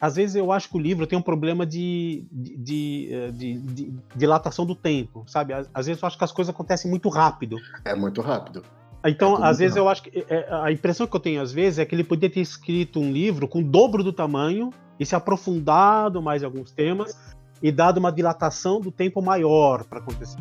às 0.00 0.16
vezes 0.16 0.34
eu 0.34 0.50
acho 0.50 0.68
que 0.68 0.76
o 0.76 0.80
livro 0.80 1.06
tem 1.06 1.18
um 1.18 1.22
problema 1.22 1.64
de, 1.64 2.24
de, 2.32 2.56
de, 2.56 3.08
eh, 3.12 3.30
de, 3.30 3.58
de 3.58 3.94
dilatação 4.16 4.66
do 4.66 4.74
tempo, 4.74 5.24
sabe? 5.26 5.52
Às, 5.52 5.68
às, 5.72 5.86
vezes 5.86 6.02
eu 6.02 6.06
acho 6.06 6.18
que 6.18 6.24
as 6.24 6.32
coisas 6.32 6.52
acontecem 6.52 6.90
muito 6.90 7.08
rápido. 7.08 7.56
É 7.84 7.94
muito 7.94 8.20
rápido. 8.20 8.64
Então, 9.04 9.44
é 9.44 9.48
às 9.48 9.58
vezes 9.58 9.76
rápido. 9.76 9.84
eu 9.84 9.88
acho 9.88 10.02
que 10.02 10.26
é, 10.28 10.36
é, 10.36 10.48
a 10.50 10.72
impressão 10.72 11.06
que 11.06 11.14
eu 11.14 11.20
tenho 11.20 11.40
às 11.40 11.52
vezes 11.52 11.78
é 11.78 11.84
que 11.84 11.94
ele 11.94 12.04
podia 12.04 12.30
ter 12.30 12.40
escrito 12.40 12.98
um 12.98 13.12
livro 13.12 13.46
com 13.46 13.60
o 13.60 13.64
dobro 13.64 14.02
do 14.02 14.12
tamanho 14.12 14.70
e 14.98 15.06
se 15.06 15.14
aprofundado 15.14 16.20
mais 16.20 16.42
em 16.42 16.46
alguns 16.46 16.70
temas 16.72 17.16
e 17.62 17.70
dado 17.70 17.98
uma 17.98 18.10
dilatação 18.10 18.80
do 18.80 18.90
tempo 18.90 19.20
maior 19.20 19.84
para 19.84 19.98
acontecer. 19.98 20.40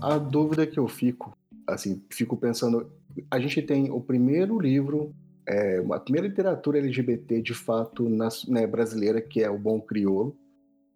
A 0.00 0.18
dúvida 0.18 0.66
que 0.66 0.78
eu 0.78 0.88
fico, 0.88 1.36
assim, 1.66 2.02
fico 2.10 2.36
pensando, 2.36 2.90
a 3.30 3.38
gente 3.38 3.62
tem 3.62 3.90
o 3.90 4.00
primeiro 4.00 4.58
livro, 4.58 5.14
é, 5.46 5.84
a 5.92 6.00
primeira 6.00 6.28
literatura 6.28 6.78
LGBT 6.78 7.40
de 7.40 7.54
fato 7.54 8.08
na, 8.08 8.28
né, 8.48 8.66
brasileira, 8.66 9.20
que 9.20 9.42
é 9.42 9.50
o 9.50 9.58
Bom 9.58 9.80
Crioulo, 9.80 10.36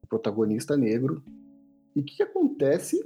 protagonista 0.09 0.77
negro. 0.77 1.23
E 1.95 2.01
o 2.01 2.05
que 2.05 2.23
acontece 2.23 3.05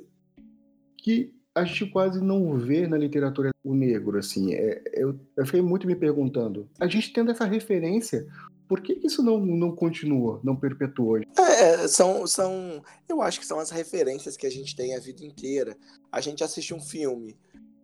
que 0.97 1.35
a 1.55 1.65
gente 1.65 1.87
quase 1.87 2.23
não 2.23 2.57
vê 2.57 2.87
na 2.87 2.97
literatura 2.97 3.51
o 3.65 3.75
negro, 3.75 4.19
assim. 4.19 4.55
É, 4.55 4.83
eu, 4.95 5.19
eu 5.37 5.45
fiquei 5.45 5.63
muito 5.63 5.87
me 5.87 5.97
perguntando. 5.97 6.69
A 6.79 6.87
gente 6.87 7.13
tendo 7.13 7.31
essa 7.31 7.45
referência, 7.45 8.27
por 8.71 8.81
que, 8.81 9.01
isso 9.03 9.21
não, 9.21 9.41
não 9.41 9.75
continua, 9.75 10.41
não 10.45 10.55
perpetua? 10.55 11.23
É, 11.37 11.89
são, 11.89 12.25
são. 12.25 12.81
Eu 13.09 13.21
acho 13.21 13.41
que 13.41 13.45
são 13.45 13.59
as 13.59 13.69
referências 13.69 14.37
que 14.37 14.47
a 14.47 14.51
gente 14.51 14.77
tem 14.77 14.95
a 14.95 15.01
vida 15.01 15.25
inteira. 15.25 15.77
A 16.13 16.21
gente 16.21 16.45
assiste 16.45 16.73
um 16.73 16.81
filme. 16.81 17.37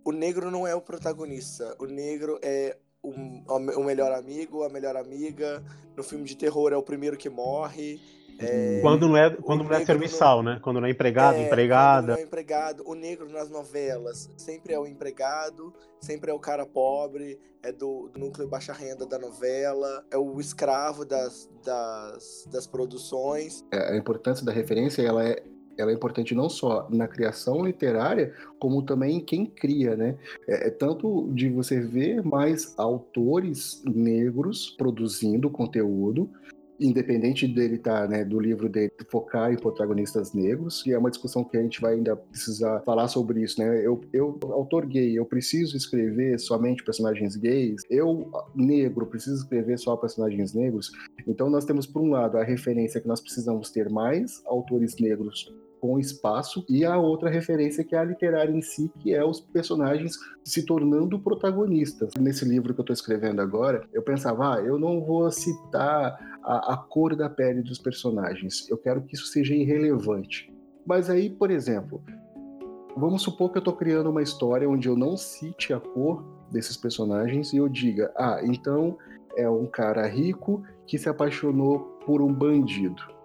O 0.05 0.13
negro 0.13 0.49
não 0.49 0.65
é 0.65 0.77
o 0.77 0.81
protagonista. 0.81 1.75
O 1.81 1.87
negro 1.87 2.39
é 2.41 2.79
o, 3.03 3.11
o 3.11 3.83
melhor 3.83 4.13
amigo, 4.13 4.63
a 4.63 4.69
melhor 4.69 4.97
amiga. 4.97 5.61
No 5.97 6.05
filme 6.05 6.25
de 6.25 6.37
terror 6.37 6.73
é 6.73 6.77
o 6.77 6.85
primeiro 6.85 7.17
que 7.17 7.29
morre. 7.29 8.01
É, 8.39 8.81
quando 8.83 9.09
não 9.09 9.17
é, 9.17 9.31
quando 9.31 9.65
não 9.65 9.73
é 9.73 9.85
serviçal, 9.85 10.43
no... 10.43 10.51
né? 10.51 10.61
Quando 10.63 10.81
não 10.81 10.87
é 10.87 10.91
empregado, 10.91 11.37
é, 11.37 11.47
empregada. 11.47 12.13
não 12.13 12.19
é 12.19 12.23
empregado. 12.23 12.83
O 12.87 12.95
negro 12.95 13.29
nas 13.31 13.49
novelas 13.49 14.31
sempre 14.37 14.75
é 14.75 14.79
o 14.79 14.87
empregado, 14.87 15.73
sempre 16.01 16.31
é 16.31 16.35
o 16.35 16.39
cara 16.39 16.67
pobre, 16.67 17.39
é 17.63 17.73
do, 17.73 18.09
do 18.13 18.21
núcleo 18.21 18.49
baixa 18.49 18.73
renda 18.73 19.07
da 19.07 19.19
novela, 19.19 20.05
é 20.11 20.17
o 20.17 20.39
escravo 20.39 21.05
das, 21.05 21.49
das, 21.65 22.49
das 22.51 22.67
produções. 22.67 23.65
É, 23.73 23.95
a 23.95 23.97
importância 23.97 24.45
da 24.45 24.53
referência 24.53 25.03
ela 25.03 25.27
é, 25.27 25.43
ela 25.79 25.91
é 25.91 25.95
importante 25.95 26.35
não 26.35 26.49
só 26.49 26.87
na 26.91 27.09
criação 27.09 27.65
literária, 27.65 28.33
como 28.59 28.83
também 28.83 29.17
em 29.17 29.21
quem 29.21 29.47
cria, 29.47 29.97
né? 29.97 30.17
É, 30.47 30.69
é, 30.69 30.71
tanto 30.71 31.31
de 31.33 31.49
você 31.49 31.81
ver 31.81 32.23
mais 32.23 32.75
autores 32.79 33.83
negros 33.85 34.71
produzindo 34.71 35.51
conteúdo, 35.51 36.31
independente 36.81 37.47
dele 37.47 37.79
tá, 37.79 38.07
né, 38.07 38.25
do 38.25 38.39
livro 38.39 38.69
dele 38.69 38.93
focar 39.11 39.53
em 39.53 39.57
protagonistas 39.57 40.33
negros, 40.33 40.85
e 40.87 40.93
é 40.93 40.99
uma 40.99 41.11
discussão 41.11 41.45
que 41.45 41.57
a 41.57 41.63
gente 41.63 41.81
vai 41.81 41.95
ainda 41.95 42.17
precisar 42.17 42.81
falar 42.81 43.09
sobre 43.09 43.43
isso, 43.43 43.61
né? 43.61 43.87
Eu, 43.87 44.01
eu 44.13 44.39
autor 44.43 44.87
gay, 44.87 45.19
eu 45.19 45.25
preciso 45.25 45.77
escrever 45.77 46.39
somente 46.39 46.85
personagens 46.85 47.37
gays, 47.37 47.83
eu, 47.91 48.31
negro, 48.55 49.07
preciso 49.07 49.37
escrever 49.37 49.79
só 49.79 49.97
personagens 49.97 50.53
negros. 50.53 50.91
Então 51.27 51.51
nós 51.51 51.65
temos, 51.65 51.87
por 51.87 52.03
um 52.03 52.11
lado, 52.11 52.39
a 52.39 52.45
referência 52.45 53.01
que 53.01 53.09
nós 53.09 53.21
precisamos 53.21 53.71
ter 53.71 53.89
mais 53.91 54.43
autores 54.47 54.97
negros 54.99 55.53
com 55.81 55.99
espaço, 55.99 56.65
e 56.69 56.85
a 56.85 56.97
outra 56.97 57.29
referência 57.29 57.85
que 57.85 57.95
é 57.95 57.99
a 57.99 58.05
literária 58.05 58.53
em 58.53 58.63
si, 58.63 58.91
que 58.99 59.15
é 59.15 59.25
os 59.25 59.41
personagens 59.41 60.17
se 60.45 60.65
tornando 60.65 61.19
protagonistas. 61.19 62.13
Nesse 62.19 62.45
livro 62.45 62.75
que 62.75 62.81
eu 62.81 62.83
estou 62.83 62.95
escrevendo 62.95 63.41
agora, 63.41 63.87
eu 63.93 64.03
pensava, 64.03 64.55
ah, 64.55 64.61
eu 64.61 64.79
não 64.79 65.05
vou 65.05 65.31
citar 65.31 66.19
a, 66.43 66.75
a 66.75 66.77
cor 66.77 67.15
da 67.17 67.29
pele 67.29 67.63
dos 67.63 67.79
personagens, 67.79 68.69
eu 68.69 68.79
quero 68.79 69.03
que 69.03 69.15
isso 69.15 69.27
seja 69.27 69.55
irrelevante. 69.55 70.53
Mas 70.87 71.11
aí, 71.11 71.29
por 71.29 71.51
exemplo, 71.51 72.03
vamos 72.97 73.23
supor 73.23 73.51
que 73.51 73.59
eu 73.59 73.61
estou 73.61 73.75
criando 73.75 74.11
uma 74.11 74.23
história 74.23 74.69
onde 74.69 74.89
eu 74.89 74.97
não 74.97 75.17
cite 75.17 75.73
a 75.73 75.81
cor 75.81 76.25
desses 76.51 76.77
personagens 76.77 77.53
e 77.53 77.57
eu 77.57 77.69
diga, 77.69 78.13
ah, 78.17 78.41
então 78.43 78.97
é 79.37 79.49
um 79.49 79.67
cara 79.67 80.07
rico 80.07 80.63
que 80.87 80.97
se 80.97 81.09
apaixonou 81.09 81.81
por 82.07 82.23
um 82.23 82.33
bandido. 82.33 83.16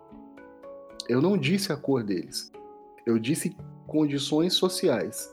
Eu 1.11 1.21
não 1.21 1.37
disse 1.37 1.73
a 1.73 1.75
cor 1.75 2.05
deles. 2.05 2.49
Eu 3.05 3.19
disse 3.19 3.53
condições 3.85 4.53
sociais. 4.53 5.29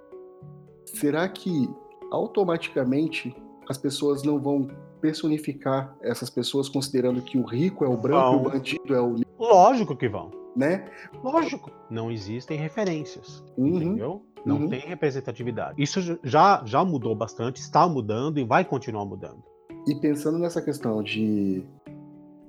Será 0.84 1.28
que 1.28 1.70
automaticamente 2.10 3.32
as 3.68 3.78
pessoas 3.78 4.24
não 4.24 4.40
vão 4.40 4.66
personificar 5.00 5.96
essas 6.02 6.28
pessoas 6.28 6.68
considerando 6.68 7.22
que 7.22 7.38
o 7.38 7.44
rico 7.44 7.84
é 7.84 7.88
o 7.88 7.96
branco 7.96 8.34
e 8.34 8.36
o 8.36 8.50
bandido 8.50 8.92
é 8.92 9.00
o 9.00 9.20
Lógico 9.38 9.94
que 9.94 10.08
vão. 10.08 10.32
Né? 10.56 10.90
Lógico. 11.22 11.70
Não 11.88 12.10
existem 12.10 12.58
referências. 12.58 13.44
Uhum. 13.56 13.76
Entendeu? 13.76 14.22
Não 14.44 14.62
uhum. 14.62 14.68
tem 14.68 14.80
representatividade. 14.80 15.80
Isso 15.80 16.18
já, 16.24 16.60
já 16.64 16.84
mudou 16.84 17.14
bastante, 17.14 17.60
está 17.60 17.86
mudando 17.86 18.40
e 18.40 18.44
vai 18.44 18.64
continuar 18.64 19.04
mudando. 19.04 19.44
E 19.86 19.94
pensando 20.00 20.40
nessa 20.40 20.60
questão 20.60 21.04
de 21.04 21.64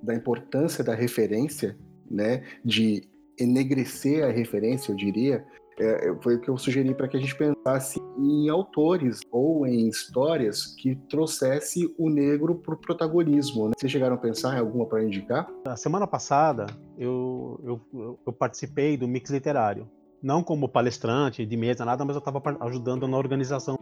da 0.02 0.15
importância 0.15 0.84
da 0.84 0.96
referência, 0.96 1.78
né, 2.10 2.44
de 2.65 3.09
enegrecer 3.39 4.23
a 4.23 4.32
referência, 4.32 4.91
eu 4.91 4.95
diria, 4.95 5.45
é, 5.80 6.13
foi 6.21 6.36
o 6.36 6.41
que 6.41 6.49
eu 6.49 6.58
sugeri 6.58 6.93
para 6.93 7.08
que 7.08 7.15
a 7.15 7.19
gente 7.19 7.36
pensasse 7.36 7.99
em 8.17 8.49
autores 8.49 9.21
ou 9.32 9.65
em 9.65 9.88
histórias 9.88 10.75
que 10.75 10.95
trouxesse 11.10 11.93
o 11.97 12.10
negro 12.10 12.56
para 12.56 12.73
o 12.73 12.78
protagonismo. 12.78 13.67
Né? 13.67 13.73
Vocês 13.78 13.91
chegaram 13.91 14.15
a 14.15 14.17
pensar 14.17 14.58
em 14.58 14.60
alguma 14.60 14.86
para 14.86 15.04
indicar? 15.04 15.49
Na 15.65 15.78
semana 15.78 16.06
passada, 16.06 16.65
eu, 16.97 17.60
eu, 17.93 18.17
eu, 18.28 18.34
participei 18.34 18.97
do 18.97 19.08
Mix 19.08 19.32
Literário. 19.32 19.89
Não 20.21 20.43
como 20.43 20.67
palestrante 20.67 21.45
de 21.45 21.56
mesa, 21.58 21.86
nada, 21.86 22.04
mas 22.04 22.15
eu 22.15 22.19
estava 22.19 22.41
ajudando 22.65 23.08
na 23.08 23.17
organização. 23.17 23.78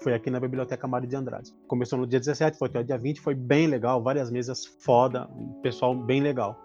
Foi 0.00 0.12
aqui 0.12 0.28
na 0.28 0.40
Biblioteca 0.40 0.88
Mário 0.88 1.06
de 1.06 1.14
Andrade. 1.14 1.54
Começou 1.68 1.96
no 1.96 2.04
dia 2.04 2.18
17, 2.18 2.58
foi 2.58 2.66
até 2.66 2.80
o 2.80 2.84
dia 2.84 2.98
20, 2.98 3.20
foi 3.20 3.36
bem 3.36 3.68
legal, 3.68 4.02
várias 4.02 4.28
mesas 4.28 4.66
foda, 4.80 5.30
pessoal 5.62 5.94
bem 5.94 6.20
legal. 6.20 6.58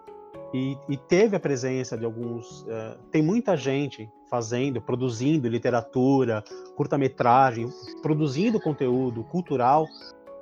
E, 0.52 0.78
e, 0.88 0.96
teve 0.96 1.36
a 1.36 1.40
presença 1.40 1.96
de 1.96 2.04
alguns. 2.04 2.62
Uh, 2.62 2.98
tem 3.10 3.22
muita 3.22 3.56
gente 3.56 4.08
fazendo, 4.30 4.80
produzindo 4.80 5.46
literatura, 5.46 6.42
curta-metragem, 6.74 7.68
produzindo 8.00 8.58
conteúdo 8.58 9.24
cultural, 9.24 9.86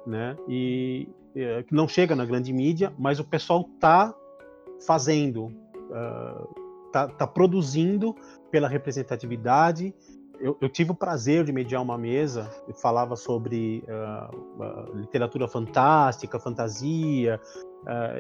né? 0.07 0.37
E 0.49 1.09
uh, 1.35 1.65
que 1.65 1.75
não 1.75 1.89
chega 1.89 2.15
na 2.15 2.25
grande 2.25 2.53
mídia, 2.53 2.93
mas 2.97 3.19
o 3.19 3.25
pessoal 3.25 3.65
tá 3.81 4.15
fazendo, 4.87 5.47
uh, 5.47 6.91
tá, 6.93 7.09
tá, 7.09 7.27
produzindo 7.27 8.15
pela 8.51 8.69
representatividade. 8.69 9.93
Eu, 10.39 10.57
eu, 10.61 10.69
tive 10.69 10.93
o 10.93 10.95
prazer 10.95 11.45
de 11.45 11.53
mediar 11.53 11.83
uma 11.83 11.97
mesa 11.97 12.49
falava 12.83 13.17
sobre 13.17 13.83
literatura 14.95 15.49
fantástica, 15.49 16.39
fantasia, 16.39 17.41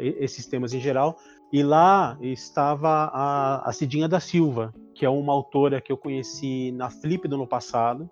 esses 0.00 0.46
temas 0.46 0.72
em 0.72 0.80
geral 0.80 1.18
e 1.52 1.62
lá 1.62 2.18
estava 2.20 3.10
a, 3.12 3.68
a 3.68 3.72
Cidinha 3.72 4.08
da 4.08 4.20
Silva, 4.20 4.74
que 4.94 5.04
é 5.04 5.08
uma 5.08 5.32
autora 5.32 5.80
que 5.80 5.92
eu 5.92 5.96
conheci 5.96 6.72
na 6.72 6.90
Flip 6.90 7.28
do 7.28 7.36
ano 7.36 7.46
passado. 7.46 8.10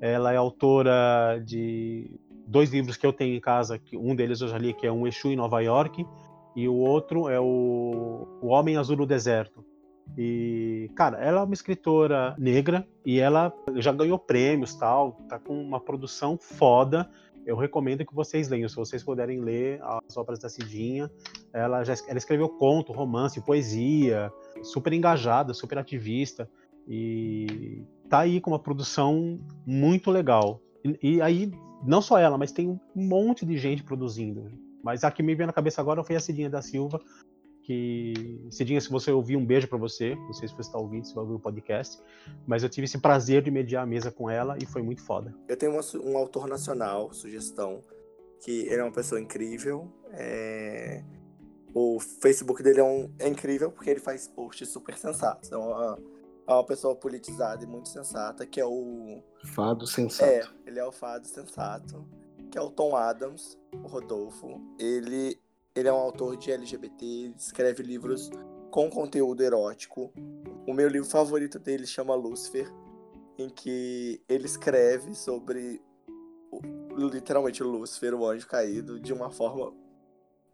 Ela 0.00 0.32
é 0.32 0.36
autora 0.36 1.42
de 1.44 2.10
dois 2.46 2.70
livros 2.70 2.96
que 2.96 3.06
eu 3.06 3.12
tenho 3.12 3.36
em 3.36 3.40
casa, 3.40 3.78
que 3.78 3.96
um 3.96 4.14
deles 4.14 4.40
eu 4.40 4.48
já 4.48 4.58
li, 4.58 4.74
que 4.74 4.86
é 4.86 4.92
Um 4.92 5.06
Exu 5.06 5.28
em 5.28 5.36
Nova 5.36 5.60
York, 5.60 6.04
e 6.56 6.68
o 6.68 6.74
outro 6.74 7.28
é 7.28 7.38
o, 7.40 8.26
o 8.42 8.48
Homem 8.48 8.76
Azul 8.76 8.96
no 8.96 9.06
Deserto. 9.06 9.64
E, 10.18 10.90
cara, 10.96 11.18
ela 11.18 11.40
é 11.40 11.44
uma 11.44 11.54
escritora 11.54 12.34
negra 12.36 12.86
e 13.06 13.20
ela 13.20 13.52
já 13.76 13.92
ganhou 13.92 14.18
prêmios 14.18 14.74
tal, 14.74 15.12
tá 15.28 15.38
com 15.38 15.54
uma 15.60 15.78
produção 15.78 16.36
foda 16.36 17.08
eu 17.46 17.56
recomendo 17.56 18.04
que 18.04 18.14
vocês 18.14 18.48
leiam, 18.48 18.68
se 18.68 18.76
vocês 18.76 19.02
puderem 19.02 19.40
ler 19.40 19.80
as 19.82 20.16
obras 20.16 20.38
da 20.38 20.48
Cidinha. 20.48 21.10
Ela 21.52 21.84
já 21.84 21.94
ela 22.06 22.18
escreveu 22.18 22.48
conto, 22.48 22.92
romance, 22.92 23.40
poesia, 23.40 24.32
super 24.62 24.92
engajada, 24.92 25.54
super 25.54 25.78
ativista 25.78 26.48
e 26.86 27.84
tá 28.08 28.20
aí 28.20 28.40
com 28.40 28.50
uma 28.50 28.58
produção 28.58 29.40
muito 29.66 30.10
legal. 30.10 30.60
E, 30.84 31.16
e 31.16 31.22
aí 31.22 31.50
não 31.84 32.02
só 32.02 32.18
ela, 32.18 32.36
mas 32.36 32.52
tem 32.52 32.68
um 32.68 32.78
monte 32.94 33.44
de 33.46 33.56
gente 33.56 33.82
produzindo. 33.82 34.50
Mas 34.82 35.04
a 35.04 35.10
que 35.10 35.22
me 35.22 35.34
veio 35.34 35.46
na 35.46 35.52
cabeça 35.52 35.80
agora 35.80 36.02
foi 36.02 36.16
a 36.16 36.20
Cidinha 36.20 36.48
da 36.48 36.62
Silva, 36.62 37.00
que 37.70 38.48
Cidinha, 38.50 38.80
se 38.80 38.90
você 38.90 39.12
ouvir, 39.12 39.36
um 39.36 39.46
beijo 39.46 39.68
para 39.68 39.78
você. 39.78 40.16
Não 40.16 40.32
sei 40.32 40.48
se 40.48 40.54
você 40.54 40.62
está 40.62 40.76
ouvindo, 40.76 41.06
se 41.06 41.14
vai 41.14 41.22
ouvir 41.22 41.36
o 41.36 41.38
podcast. 41.38 42.02
Mas 42.44 42.64
eu 42.64 42.68
tive 42.68 42.86
esse 42.86 42.98
prazer 42.98 43.42
de 43.42 43.50
mediar 43.50 43.84
a 43.84 43.86
mesa 43.86 44.10
com 44.10 44.28
ela 44.28 44.58
e 44.60 44.66
foi 44.66 44.82
muito 44.82 45.04
foda. 45.04 45.32
Eu 45.46 45.56
tenho 45.56 45.70
uma, 45.70 45.82
um 46.02 46.18
autor 46.18 46.48
nacional, 46.48 47.12
sugestão, 47.12 47.84
que 48.40 48.62
ele 48.62 48.80
é 48.80 48.82
uma 48.82 48.92
pessoa 48.92 49.20
incrível. 49.20 49.88
É... 50.10 51.04
O 51.72 52.00
Facebook 52.00 52.60
dele 52.60 52.80
é, 52.80 52.82
um, 52.82 53.08
é 53.20 53.28
incrível 53.28 53.70
porque 53.70 53.88
ele 53.88 54.00
faz 54.00 54.26
posts 54.26 54.68
super 54.68 54.98
sensatos. 54.98 55.52
É 55.52 55.56
uma, 55.56 55.96
é 56.48 56.52
uma 56.52 56.66
pessoa 56.66 56.96
politizada 56.96 57.62
e 57.62 57.68
muito 57.68 57.88
sensata, 57.88 58.44
que 58.44 58.60
é 58.60 58.66
o. 58.66 59.22
Fado 59.44 59.86
Sensato. 59.86 60.28
É, 60.28 60.42
ele 60.66 60.80
é 60.80 60.84
o 60.84 60.90
Fado 60.90 61.28
Sensato, 61.28 62.04
que 62.50 62.58
é 62.58 62.60
o 62.60 62.68
Tom 62.68 62.96
Adams, 62.96 63.56
o 63.72 63.86
Rodolfo. 63.86 64.60
Ele 64.76 65.38
ele 65.74 65.88
é 65.88 65.92
um 65.92 65.96
autor 65.96 66.36
de 66.36 66.50
LGBT, 66.50 67.34
escreve 67.36 67.82
livros 67.82 68.30
com 68.70 68.90
conteúdo 68.90 69.42
erótico. 69.42 70.12
O 70.66 70.72
meu 70.72 70.88
livro 70.88 71.08
favorito 71.08 71.58
dele 71.58 71.86
chama 71.86 72.14
Lucifer, 72.14 72.72
em 73.38 73.48
que 73.48 74.22
ele 74.28 74.46
escreve 74.46 75.14
sobre 75.14 75.82
literalmente 76.96 77.62
Lúcifer, 77.62 78.14
o 78.14 78.26
anjo 78.26 78.46
caído, 78.46 78.98
de 79.00 79.12
uma 79.12 79.30
forma 79.30 79.72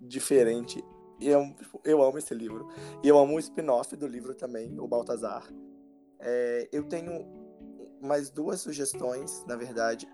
diferente. 0.00 0.85
E 1.18 1.29
eu, 1.29 1.55
eu 1.85 2.02
amo 2.02 2.18
esse 2.18 2.35
livro. 2.35 2.68
E 3.02 3.09
eu 3.09 3.18
amo 3.18 3.37
o 3.37 3.38
spin-off 3.38 3.96
do 3.96 4.07
livro 4.07 4.35
também, 4.35 4.79
o 4.79 4.87
Baltazar. 4.87 5.46
É, 6.20 6.68
eu 6.70 6.85
tenho 6.85 7.26
mais 8.00 8.31
duas 8.31 8.61
sugestões, 8.61 9.44
na 9.46 9.57
verdade. 9.57 10.07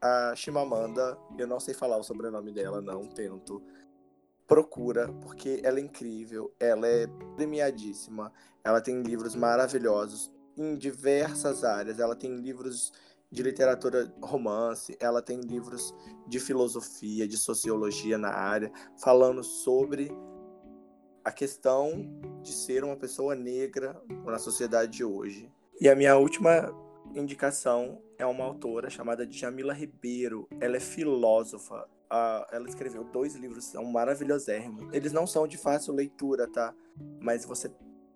A 0.00 0.34
Chimamanda, 0.34 1.16
eu 1.38 1.46
não 1.46 1.60
sei 1.60 1.74
falar 1.74 1.98
o 1.98 2.02
sobrenome 2.02 2.52
dela, 2.52 2.80
não 2.80 3.06
tento 3.06 3.62
procura, 4.46 5.12
porque 5.22 5.60
ela 5.62 5.78
é 5.78 5.82
incrível, 5.82 6.52
ela 6.58 6.86
é 6.86 7.06
premiadíssima, 7.34 8.32
ela 8.62 8.80
tem 8.80 9.02
livros 9.02 9.34
maravilhosos 9.34 10.30
em 10.56 10.76
diversas 10.76 11.64
áreas. 11.64 11.98
Ela 11.98 12.16
tem 12.16 12.36
livros 12.36 12.92
de 13.30 13.42
literatura 13.42 14.12
romance, 14.22 14.96
ela 15.00 15.20
tem 15.20 15.40
livros 15.40 15.94
de 16.26 16.38
filosofia, 16.38 17.26
de 17.26 17.36
sociologia 17.36 18.16
na 18.16 18.30
área, 18.30 18.70
falando 18.96 19.42
sobre 19.42 20.10
a 21.24 21.32
questão 21.32 22.08
de 22.42 22.52
ser 22.52 22.84
uma 22.84 22.96
pessoa 22.96 23.34
negra 23.34 24.00
na 24.24 24.38
sociedade 24.38 24.92
de 24.92 25.04
hoje. 25.04 25.50
E 25.80 25.88
a 25.88 25.96
minha 25.96 26.16
última 26.16 26.72
indicação 27.14 28.00
é 28.16 28.24
uma 28.24 28.44
autora 28.44 28.88
chamada 28.88 29.26
Jamila 29.28 29.74
Ribeiro. 29.74 30.48
Ela 30.60 30.76
é 30.76 30.80
filósofa, 30.80 31.88
a, 32.10 32.46
ela 32.52 32.68
escreveu 32.68 33.04
dois 33.04 33.34
livros, 33.34 33.64
são 33.64 33.84
maravilhosérrimos. 33.84 34.92
Eles 34.92 35.12
não 35.12 35.26
são 35.26 35.46
de 35.46 35.56
fácil 35.56 35.94
leitura, 35.94 36.46
tá? 36.46 36.74
Mas 37.20 37.44
você 37.44 37.70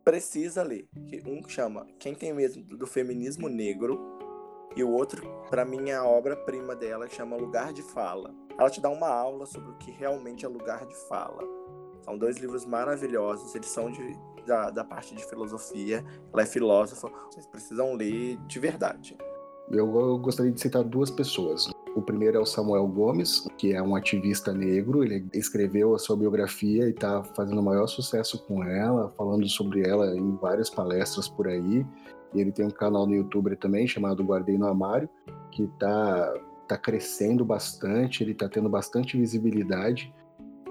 precisa 0.04 0.62
ler. 0.62 0.88
Um 1.26 1.46
chama 1.48 1.86
Quem 1.98 2.14
Tem 2.14 2.32
Medo 2.32 2.62
do 2.76 2.86
Feminismo 2.86 3.48
Negro 3.48 4.00
e 4.76 4.84
o 4.84 4.90
outro, 4.90 5.28
para 5.50 5.64
mim, 5.64 5.90
é 5.90 5.96
a 5.96 6.04
obra-prima 6.04 6.76
dela, 6.76 7.08
chama 7.08 7.36
Lugar 7.36 7.72
de 7.72 7.82
Fala. 7.82 8.32
Ela 8.58 8.70
te 8.70 8.80
dá 8.80 8.88
uma 8.90 9.08
aula 9.08 9.46
sobre 9.46 9.70
o 9.70 9.78
que 9.78 9.90
realmente 9.90 10.44
é 10.44 10.48
lugar 10.48 10.86
de 10.86 10.94
fala. 11.08 11.42
São 12.02 12.16
dois 12.16 12.36
livros 12.36 12.64
maravilhosos, 12.64 13.54
eles 13.54 13.68
são 13.68 13.90
de, 13.90 14.16
da, 14.46 14.70
da 14.70 14.84
parte 14.84 15.14
de 15.14 15.24
filosofia, 15.24 16.04
ela 16.32 16.42
é 16.42 16.46
filósofa, 16.46 17.10
vocês 17.30 17.46
precisam 17.46 17.94
ler 17.94 18.36
de 18.46 18.58
verdade. 18.58 19.16
Eu, 19.70 19.86
eu 19.98 20.18
gostaria 20.18 20.52
de 20.52 20.60
citar 20.60 20.84
duas 20.84 21.10
pessoas. 21.10 21.70
O 21.94 22.00
primeiro 22.00 22.36
é 22.36 22.40
o 22.40 22.46
Samuel 22.46 22.86
Gomes, 22.86 23.48
que 23.58 23.72
é 23.72 23.82
um 23.82 23.96
ativista 23.96 24.52
negro. 24.52 25.02
Ele 25.02 25.26
escreveu 25.34 25.94
a 25.94 25.98
sua 25.98 26.16
biografia 26.16 26.86
e 26.86 26.90
está 26.90 27.22
fazendo 27.22 27.60
o 27.60 27.64
maior 27.64 27.88
sucesso 27.88 28.44
com 28.46 28.62
ela, 28.62 29.10
falando 29.10 29.48
sobre 29.48 29.86
ela 29.88 30.16
em 30.16 30.36
várias 30.36 30.70
palestras 30.70 31.28
por 31.28 31.48
aí. 31.48 31.84
E 32.32 32.40
ele 32.40 32.52
tem 32.52 32.64
um 32.64 32.70
canal 32.70 33.06
no 33.06 33.14
YouTube 33.14 33.56
também 33.56 33.88
chamado 33.88 34.22
Guardei 34.22 34.56
no 34.56 34.66
Armário, 34.66 35.08
que 35.50 35.64
está 35.64 36.32
tá 36.68 36.78
crescendo 36.78 37.44
bastante, 37.44 38.22
ele 38.22 38.32
está 38.32 38.48
tendo 38.48 38.68
bastante 38.68 39.16
visibilidade. 39.16 40.14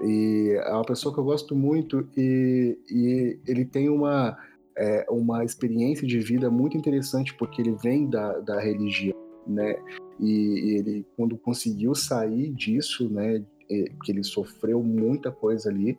E 0.02 0.58
é 0.64 0.72
uma 0.72 0.84
pessoa 0.84 1.12
que 1.12 1.20
eu 1.20 1.24
gosto 1.24 1.54
muito 1.54 2.08
e, 2.16 2.78
e 2.90 3.38
ele 3.46 3.66
tem 3.66 3.90
uma, 3.90 4.38
é, 4.74 5.04
uma 5.10 5.44
experiência 5.44 6.06
de 6.06 6.18
vida 6.18 6.50
muito 6.50 6.78
interessante, 6.78 7.34
porque 7.34 7.60
ele 7.60 7.72
vem 7.72 8.08
da, 8.08 8.38
da 8.40 8.58
religião, 8.58 9.14
né? 9.50 9.76
E, 10.18 10.76
ele, 10.78 11.06
quando 11.16 11.36
conseguiu 11.36 11.94
sair 11.94 12.50
disso, 12.50 13.08
né, 13.08 13.42
que 13.68 14.12
ele 14.12 14.24
sofreu 14.24 14.82
muita 14.82 15.30
coisa 15.30 15.70
ali, 15.70 15.98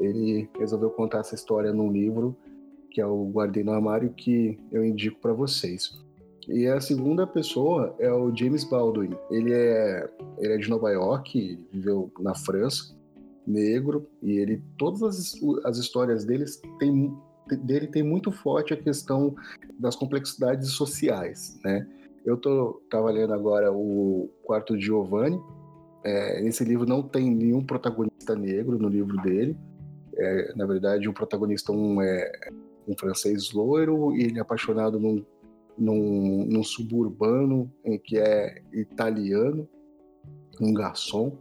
ele 0.00 0.48
resolveu 0.58 0.90
contar 0.90 1.18
essa 1.18 1.34
história 1.34 1.72
num 1.72 1.90
livro 1.92 2.36
que 2.94 3.00
é 3.00 3.06
o 3.06 3.28
Guardei 3.28 3.64
no 3.64 3.72
Armário, 3.72 4.10
que 4.10 4.56
eu 4.70 4.84
indico 4.84 5.18
para 5.20 5.32
vocês. 5.32 6.00
E 6.48 6.66
a 6.68 6.80
segunda 6.80 7.26
pessoa 7.26 7.92
é 7.98 8.10
o 8.12 8.34
James 8.34 8.62
Baldwin. 8.62 9.10
Ele 9.30 9.52
é, 9.52 10.08
ele 10.38 10.52
é 10.52 10.56
de 10.58 10.70
Nova 10.70 10.90
York, 10.90 11.58
viveu 11.72 12.12
na 12.20 12.36
França, 12.36 12.94
negro, 13.44 14.06
e 14.22 14.38
ele 14.38 14.62
todas 14.78 15.02
as, 15.02 15.34
as 15.64 15.78
histórias 15.78 16.24
deles 16.24 16.62
tem, 16.78 17.12
dele 17.64 17.88
tem 17.88 18.04
muito 18.04 18.30
forte 18.30 18.72
a 18.72 18.76
questão 18.76 19.34
das 19.76 19.96
complexidades 19.96 20.70
sociais, 20.70 21.58
né? 21.64 21.86
Eu 22.24 22.36
tô 22.36 22.82
tava 22.90 23.10
lendo 23.10 23.32
agora 23.32 23.72
o 23.72 24.30
Quarto 24.42 24.76
de 24.76 24.84
Giovanni. 24.84 25.40
É, 26.02 26.40
nesse 26.42 26.64
livro 26.64 26.86
não 26.86 27.02
tem 27.02 27.30
nenhum 27.30 27.64
protagonista 27.64 28.34
negro 28.34 28.78
no 28.78 28.88
livro 28.88 29.16
dele. 29.22 29.56
É, 30.16 30.54
na 30.54 30.66
verdade, 30.66 31.08
o 31.08 31.12
protagonista 31.12 31.72
um 31.72 32.00
é 32.00 32.30
um 32.86 32.96
francês 32.96 33.52
loiro 33.52 34.14
e 34.14 34.22
ele 34.22 34.38
é 34.38 34.42
apaixonado 34.42 34.98
num 34.98 35.24
num, 35.76 36.46
num 36.46 36.62
suburbano 36.62 37.70
em 37.84 37.98
que 37.98 38.18
é 38.18 38.62
italiano, 38.72 39.68
um 40.60 40.72
garçom, 40.72 41.36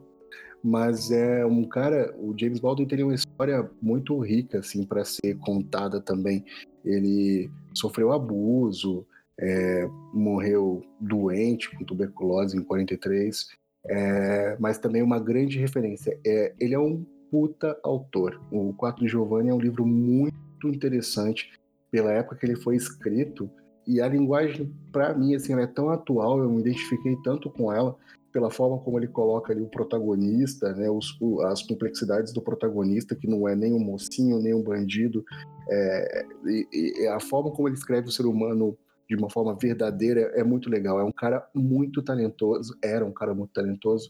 mas 0.63 1.11
é 1.11 1.45
um 1.45 1.63
cara, 1.65 2.15
o 2.17 2.33
James 2.37 2.59
Baldwin 2.59 2.87
teria 2.87 3.05
uma 3.05 3.13
história 3.13 3.69
muito 3.81 4.17
rica 4.19 4.59
assim 4.59 4.83
para 4.85 5.03
ser 5.03 5.37
contada 5.39 5.99
também. 6.01 6.43
Ele 6.83 7.49
sofreu 7.73 8.11
abuso, 8.11 9.05
é, 9.39 9.87
morreu 10.13 10.81
doente 10.99 11.75
com 11.75 11.83
tuberculose 11.83 12.57
em 12.57 12.63
43, 12.63 13.47
é, 13.85 14.57
mas 14.59 14.77
também 14.77 15.01
uma 15.01 15.19
grande 15.19 15.59
referência. 15.59 16.19
É, 16.25 16.53
ele 16.59 16.73
é 16.73 16.79
um 16.79 17.05
puta 17.31 17.77
autor. 17.83 18.41
O 18.51 18.73
Quatro 18.73 19.03
de 19.03 19.11
Giovanni 19.11 19.49
é 19.49 19.53
um 19.53 19.59
livro 19.59 19.85
muito 19.85 20.67
interessante 20.67 21.51
pela 21.89 22.11
época 22.11 22.35
que 22.35 22.45
ele 22.45 22.55
foi 22.55 22.75
escrito 22.75 23.49
e 23.85 24.01
a 24.01 24.07
linguagem, 24.07 24.73
para 24.91 25.13
mim, 25.13 25.35
assim, 25.35 25.53
é 25.53 25.67
tão 25.67 25.89
atual, 25.89 26.39
eu 26.39 26.49
me 26.49 26.61
identifiquei 26.61 27.17
tanto 27.23 27.49
com 27.49 27.71
ela, 27.71 27.95
pela 28.31 28.49
forma 28.49 28.79
como 28.79 28.97
ele 28.97 29.07
coloca 29.07 29.53
ali 29.53 29.61
o 29.61 29.67
protagonista, 29.67 30.73
né, 30.73 30.89
os, 30.89 31.15
as 31.45 31.61
complexidades 31.61 32.33
do 32.33 32.41
protagonista, 32.41 33.15
que 33.15 33.27
não 33.27 33.47
é 33.47 33.55
nem 33.55 33.73
um 33.73 33.79
mocinho, 33.79 34.39
nem 34.39 34.53
um 34.53 34.63
bandido, 34.63 35.23
é, 35.69 36.25
e, 36.45 37.03
e 37.03 37.07
a 37.07 37.19
forma 37.19 37.51
como 37.51 37.67
ele 37.67 37.75
escreve 37.75 38.07
o 38.07 38.11
ser 38.11 38.25
humano 38.25 38.75
de 39.09 39.15
uma 39.15 39.29
forma 39.29 39.55
verdadeira 39.55 40.31
é 40.35 40.43
muito 40.43 40.69
legal. 40.69 40.99
É 40.99 41.03
um 41.03 41.11
cara 41.11 41.47
muito 41.53 42.01
talentoso, 42.01 42.77
era 42.83 43.05
um 43.05 43.11
cara 43.11 43.33
muito 43.33 43.51
talentoso, 43.51 44.09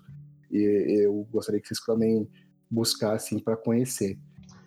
e 0.52 1.04
eu 1.04 1.28
gostaria 1.32 1.60
que 1.60 1.68
vocês 1.68 1.80
também 1.80 2.28
buscassem 2.70 3.40
para 3.40 3.58
conhecer. 3.58 4.18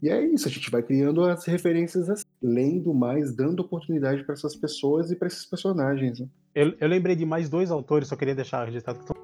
E 0.03 0.09
é 0.09 0.25
isso, 0.25 0.47
a 0.47 0.51
gente 0.51 0.71
vai 0.71 0.83
criando 0.83 1.25
as 1.25 1.45
referências 1.47 2.11
assim, 2.11 2.25
lendo 2.43 2.93
mais, 2.93 3.35
dando 3.35 3.61
oportunidade 3.61 4.25
para 4.25 4.35
essas 4.35 4.55
pessoas 4.55 5.11
e 5.11 5.17
para 5.17 5.29
esses 5.29 5.47
personagens. 5.47 6.21
Né? 6.21 6.29
Eu, 6.55 6.75
eu, 6.79 6.89
lembrei 6.89 7.17
de 7.17 7.25
mais 7.25 7.49
dois 7.49 7.71
autores, 7.71 8.09
só 8.09 8.17
queria 8.17 8.35
deixar 8.35 8.65
registrado 8.65 8.99
que 8.99 9.07
são 9.07 9.17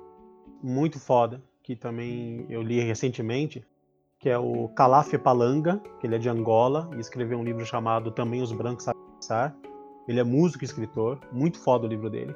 muito 0.63 0.99
foda, 0.99 1.43
que 1.63 1.77
também 1.77 2.47
eu 2.49 2.63
li 2.63 2.81
recentemente, 2.81 3.65
que 4.19 4.29
é 4.29 4.39
o 4.39 4.69
Calaf 4.69 5.13
Palanga, 5.19 5.81
que 6.01 6.07
ele 6.07 6.15
é 6.15 6.19
de 6.19 6.29
Angola, 6.29 6.89
e 6.97 7.01
escreveu 7.01 7.39
um 7.39 7.45
livro 7.45 7.67
chamado 7.67 8.11
Também 8.11 8.41
os 8.41 8.53
Brancos 8.53 8.85
Sabem 8.85 9.03
Pensar. 9.17 9.57
Ele 10.07 10.21
é 10.21 10.25
músico 10.25 10.65
e 10.65 10.67
escritor, 10.67 11.19
muito 11.31 11.59
foda 11.59 11.87
o 11.87 11.89
livro 11.89 12.11
dele. 12.11 12.35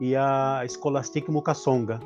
E 0.00 0.14
a 0.14 0.64
Scholastic 0.68 1.28
Mukasonga, 1.28 1.98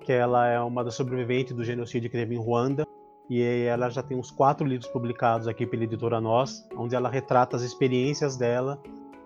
que 0.00 0.12
ela 0.12 0.46
é 0.48 0.60
uma 0.60 0.84
das 0.84 0.94
sobreviventes 0.94 1.54
do 1.54 1.64
genocídio 1.64 2.10
que 2.10 2.16
teve 2.16 2.34
em 2.34 2.38
Ruanda, 2.38 2.86
e 3.30 3.42
ela 3.42 3.88
já 3.88 4.02
tem 4.02 4.16
uns 4.16 4.30
quatro 4.30 4.66
livros 4.66 4.88
publicados 4.90 5.48
aqui 5.48 5.66
pela 5.66 5.84
editora 5.84 6.20
Nós, 6.20 6.66
onde 6.76 6.94
ela 6.94 7.08
retrata 7.08 7.56
as 7.56 7.62
experiências 7.62 8.36
dela 8.36 8.80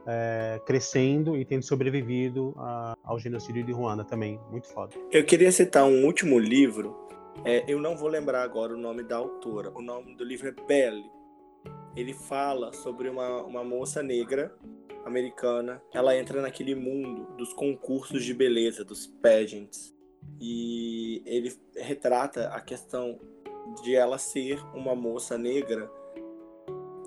é, 0.06 0.60
crescendo 0.64 1.36
e 1.36 1.44
tendo 1.44 1.64
sobrevivido 1.64 2.54
a, 2.56 2.94
ao 3.02 3.18
genocídio 3.18 3.64
de 3.64 3.72
Ruanda 3.72 4.04
também. 4.04 4.38
Muito 4.50 4.68
foda. 4.68 4.94
Eu 5.10 5.24
queria 5.24 5.50
citar 5.50 5.84
um 5.84 6.04
último 6.04 6.38
livro. 6.38 6.96
É, 7.44 7.64
eu 7.66 7.80
não 7.80 7.96
vou 7.96 8.08
lembrar 8.08 8.42
agora 8.42 8.72
o 8.72 8.78
nome 8.78 9.02
da 9.02 9.16
autora. 9.16 9.72
O 9.74 9.82
nome 9.82 10.14
do 10.14 10.24
livro 10.24 10.48
é 10.48 10.52
Belle. 10.52 11.10
Ele 11.96 12.12
fala 12.12 12.72
sobre 12.72 13.08
uma, 13.08 13.42
uma 13.42 13.64
moça 13.64 14.02
negra 14.02 14.54
americana. 15.06 15.80
Ela 15.94 16.18
entra 16.18 16.42
naquele 16.42 16.74
mundo 16.74 17.36
dos 17.36 17.52
concursos 17.52 18.24
de 18.24 18.34
beleza, 18.34 18.84
dos 18.84 19.06
pageants. 19.06 19.94
E 20.40 21.22
ele 21.24 21.56
retrata 21.76 22.48
a 22.48 22.60
questão 22.60 23.18
de 23.82 23.94
ela 23.94 24.18
ser 24.18 24.60
uma 24.74 24.94
moça 24.94 25.38
negra 25.38 25.90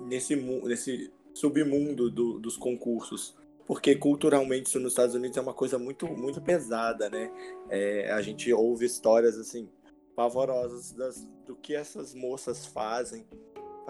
nesse, 0.02 0.34
nesse 0.34 1.12
submundo 1.34 2.10
do, 2.10 2.38
dos 2.38 2.56
concursos. 2.56 3.36
Porque 3.66 3.94
culturalmente 3.94 4.68
isso 4.68 4.80
nos 4.80 4.92
Estados 4.92 5.14
Unidos 5.14 5.36
é 5.36 5.40
uma 5.40 5.54
coisa 5.54 5.78
muito, 5.78 6.06
muito 6.08 6.40
pesada, 6.40 7.08
né? 7.08 7.30
É, 7.68 8.10
a 8.10 8.20
gente 8.20 8.52
ouve 8.52 8.86
histórias 8.86 9.38
assim 9.38 9.68
pavorosas 10.16 10.92
das, 10.92 11.28
do 11.46 11.54
que 11.54 11.74
essas 11.74 12.12
moças 12.14 12.66
fazem 12.66 13.24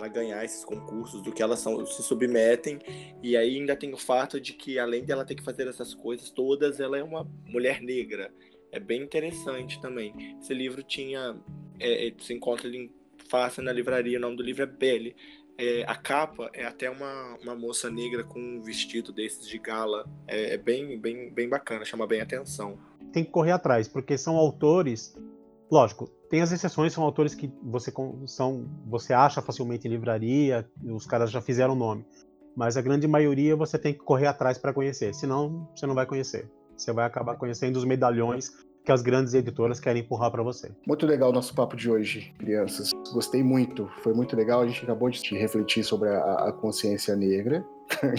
para 0.00 0.08
ganhar 0.08 0.42
esses 0.42 0.64
concursos, 0.64 1.20
do 1.20 1.30
que 1.30 1.42
elas 1.42 1.60
são, 1.60 1.84
se 1.84 2.02
submetem. 2.02 2.78
E 3.22 3.36
aí 3.36 3.56
ainda 3.56 3.76
tem 3.76 3.92
o 3.92 3.98
fato 3.98 4.40
de 4.40 4.54
que, 4.54 4.78
além 4.78 5.04
dela 5.04 5.26
ter 5.26 5.34
que 5.34 5.42
fazer 5.42 5.68
essas 5.68 5.94
coisas 5.94 6.30
todas, 6.30 6.80
ela 6.80 6.96
é 6.96 7.02
uma 7.02 7.28
mulher 7.44 7.82
negra. 7.82 8.32
É 8.72 8.80
bem 8.80 9.02
interessante 9.02 9.78
também. 9.80 10.38
Esse 10.40 10.54
livro 10.54 10.82
tinha 10.82 11.36
é, 11.78 12.08
é, 12.08 12.14
se 12.18 12.32
encontra 12.32 12.66
ele 12.66 12.90
fácil 13.28 13.62
na 13.62 13.72
livraria. 13.72 14.16
O 14.16 14.20
nome 14.20 14.36
do 14.36 14.42
livro 14.42 14.62
é 14.62 14.66
Belle. 14.66 15.14
É, 15.58 15.84
a 15.86 15.94
capa 15.94 16.48
é 16.54 16.64
até 16.64 16.88
uma, 16.88 17.36
uma 17.42 17.54
moça 17.54 17.90
negra 17.90 18.24
com 18.24 18.40
um 18.40 18.62
vestido 18.62 19.12
desses 19.12 19.46
de 19.46 19.58
gala. 19.58 20.08
É, 20.26 20.54
é, 20.54 20.56
bem, 20.56 20.98
bem, 20.98 21.30
bem 21.30 21.46
bacana, 21.46 21.84
chama 21.84 22.06
bem 22.06 22.22
atenção. 22.22 22.78
Tem 23.12 23.22
que 23.22 23.30
correr 23.30 23.52
atrás, 23.52 23.86
porque 23.86 24.16
são 24.16 24.36
autores. 24.36 25.14
Lógico, 25.70 26.09
tem 26.28 26.42
as 26.42 26.50
exceções, 26.50 26.92
são 26.92 27.04
autores 27.04 27.35
que 27.35 27.52
você, 27.62 27.92
são, 28.26 28.68
você 28.87 29.12
acha 29.12 29.40
facilmente 29.40 29.87
em 29.87 29.90
livraria, 29.90 30.68
os 30.85 31.06
caras 31.06 31.30
já 31.30 31.40
fizeram 31.40 31.74
o 31.74 31.76
nome. 31.76 32.04
Mas 32.56 32.76
a 32.76 32.83
grande 32.83 33.06
maioria 33.06 33.54
você 33.54 33.78
tem 33.78 33.92
que 33.92 34.00
correr 34.00 34.26
atrás 34.26 34.59
para 34.59 34.72
conhecer, 34.72 35.14
senão 35.14 35.68
você 35.74 35.87
não 35.87 35.94
vai 35.94 36.06
conhecer. 36.06 36.50
Você 36.76 36.92
vai 36.92 37.04
acabar 37.04 37.37
conhecendo 37.37 37.76
os 37.76 37.85
medalhões 37.85 38.50
que 38.85 38.93
as 38.93 39.03
grandes 39.03 39.35
editoras 39.35 39.79
querem 39.79 40.03
empurrar 40.03 40.31
para 40.31 40.43
você. 40.43 40.71
Muito 40.87 41.07
legal 41.07 41.31
o 41.31 41.33
nosso 41.33 41.55
papo 41.55 41.77
de 41.77 41.90
hoje, 41.90 42.33
crianças. 42.38 42.90
Gostei 43.12 43.43
muito, 43.43 43.88
foi 44.03 44.14
muito 44.14 44.35
legal. 44.35 44.62
A 44.62 44.66
gente 44.66 44.83
acabou 44.83 45.11
de 45.11 45.37
refletir 45.37 45.85
sobre 45.85 46.09
a, 46.09 46.49
a 46.49 46.53
consciência 46.53 47.14
negra, 47.14 47.62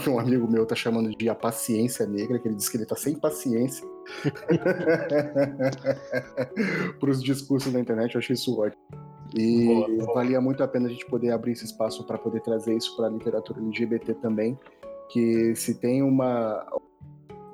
que 0.02 0.10
um 0.10 0.20
amigo 0.20 0.50
meu 0.50 0.66
tá 0.66 0.76
chamando 0.76 1.10
de 1.16 1.30
a 1.30 1.36
paciência 1.36 2.06
negra, 2.06 2.40
que 2.40 2.48
ele 2.48 2.56
diz 2.56 2.70
que 2.70 2.78
ele 2.78 2.86
tá 2.86 2.96
sem 2.96 3.16
paciência 3.16 3.86
para 7.00 7.10
os 7.10 7.24
discursos 7.24 7.74
da 7.74 7.80
internet. 7.80 8.16
Eu 8.16 8.20
achei 8.20 8.36
isso 8.36 8.60
ótimo. 8.60 8.82
E 9.36 9.66
boa, 9.66 9.88
boa. 9.88 10.14
valia 10.14 10.42
muito 10.42 10.62
a 10.62 10.68
pena 10.68 10.88
a 10.88 10.92
gente 10.92 11.06
poder 11.06 11.32
abrir 11.32 11.54
esse 11.54 11.66
espaço 11.66 12.06
para 12.06 12.18
poder 12.18 12.42
trazer 12.42 12.76
isso 12.76 12.96
para 12.98 13.08
a 13.08 13.10
literatura 13.10 13.62
LGBT 13.62 14.14
também, 14.16 14.60
que 15.10 15.56
se 15.56 15.76
tem 15.76 16.04
uma 16.04 16.66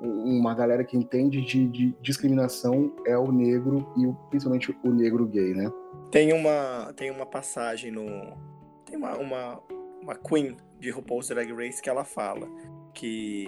uma 0.00 0.54
galera 0.54 0.84
que 0.84 0.96
entende 0.96 1.40
de, 1.40 1.66
de, 1.66 1.94
discriminação 2.00 2.94
é 3.06 3.16
o 3.18 3.32
negro 3.32 3.92
e 3.96 4.06
o, 4.06 4.14
principalmente 4.30 4.76
o 4.84 4.90
negro 4.90 5.26
gay, 5.26 5.54
né? 5.54 5.70
Tem 6.10 6.32
uma, 6.32 6.92
tem 6.94 7.10
uma 7.10 7.26
passagem 7.26 7.90
no. 7.90 8.06
Tem 8.84 8.96
uma, 8.96 9.16
uma, 9.16 9.62
uma 10.00 10.14
Queen 10.14 10.56
de 10.78 10.90
RuPaul's 10.90 11.28
Drag 11.28 11.52
Race 11.52 11.82
que 11.82 11.90
ela 11.90 12.04
fala 12.04 12.48
que 12.94 13.46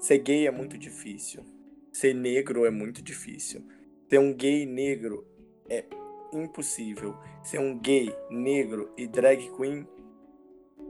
ser 0.00 0.18
gay 0.18 0.46
é 0.46 0.50
muito 0.50 0.76
difícil. 0.76 1.44
Ser 1.92 2.14
negro 2.14 2.64
é 2.64 2.70
muito 2.70 3.02
difícil. 3.02 3.64
Ser 4.08 4.18
um 4.18 4.34
gay 4.34 4.66
negro 4.66 5.26
é 5.68 5.84
impossível. 6.32 7.16
Ser 7.42 7.58
um 7.58 7.78
gay 7.78 8.14
negro 8.30 8.92
e 8.96 9.06
drag 9.06 9.50
queen 9.56 9.86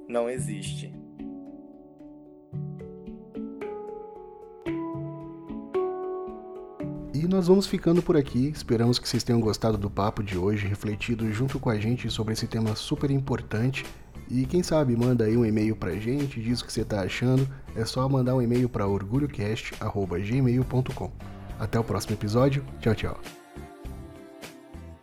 não 0.09 0.29
existe. 0.29 0.93
E 7.23 7.29
nós 7.29 7.47
vamos 7.47 7.69
ficando 7.69 8.03
por 8.03 8.17
aqui. 8.17 8.49
Esperamos 8.49 8.99
que 8.99 9.09
vocês 9.09 9.23
tenham 9.23 9.41
gostado 9.41 9.79
do 9.79 9.89
papo 9.89 10.25
de 10.25 10.37
hoje, 10.37 10.67
refletido 10.67 11.33
junto 11.33 11.61
com 11.61 11.71
a 11.71 11.79
gente 11.79 12.11
sobre 12.11 12.33
esse 12.33 12.49
tema 12.49 12.75
super 12.75 13.13
importante. 13.13 13.87
E 14.29 14.45
quem 14.45 14.61
sabe 14.61 14.97
manda 14.97 15.25
aí 15.25 15.37
um 15.37 15.47
e-mail 15.47 15.77
pra 15.77 15.95
gente, 15.95 16.43
diz 16.43 16.61
o 16.61 16.65
que 16.65 16.73
você 16.73 16.85
tá 16.85 17.03
achando. 17.03 17.49
É 17.77 17.85
só 17.85 18.09
mandar 18.09 18.35
um 18.35 18.43
e-mail 18.43 18.69
para 18.69 18.89
orgulhocast@gmail.com. 18.89 21.13
Até 21.61 21.79
o 21.79 21.85
próximo 21.85 22.17
episódio. 22.17 22.65
Tchau, 22.81 22.95
tchau. 22.97 23.21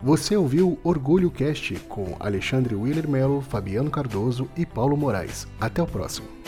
Você 0.01 0.35
ouviu 0.35 0.77
Orgulho 0.83 1.31
Cast 1.31 1.73
com 1.87 2.17
Alexandre 2.19 2.75
Willer 2.75 3.07
Mello, 3.07 3.39
Fabiano 3.39 3.89
Cardoso 3.89 4.49
e 4.57 4.65
Paulo 4.65 4.97
Moraes. 4.97 5.47
Até 5.57 5.81
o 5.81 5.87
próximo. 5.87 6.38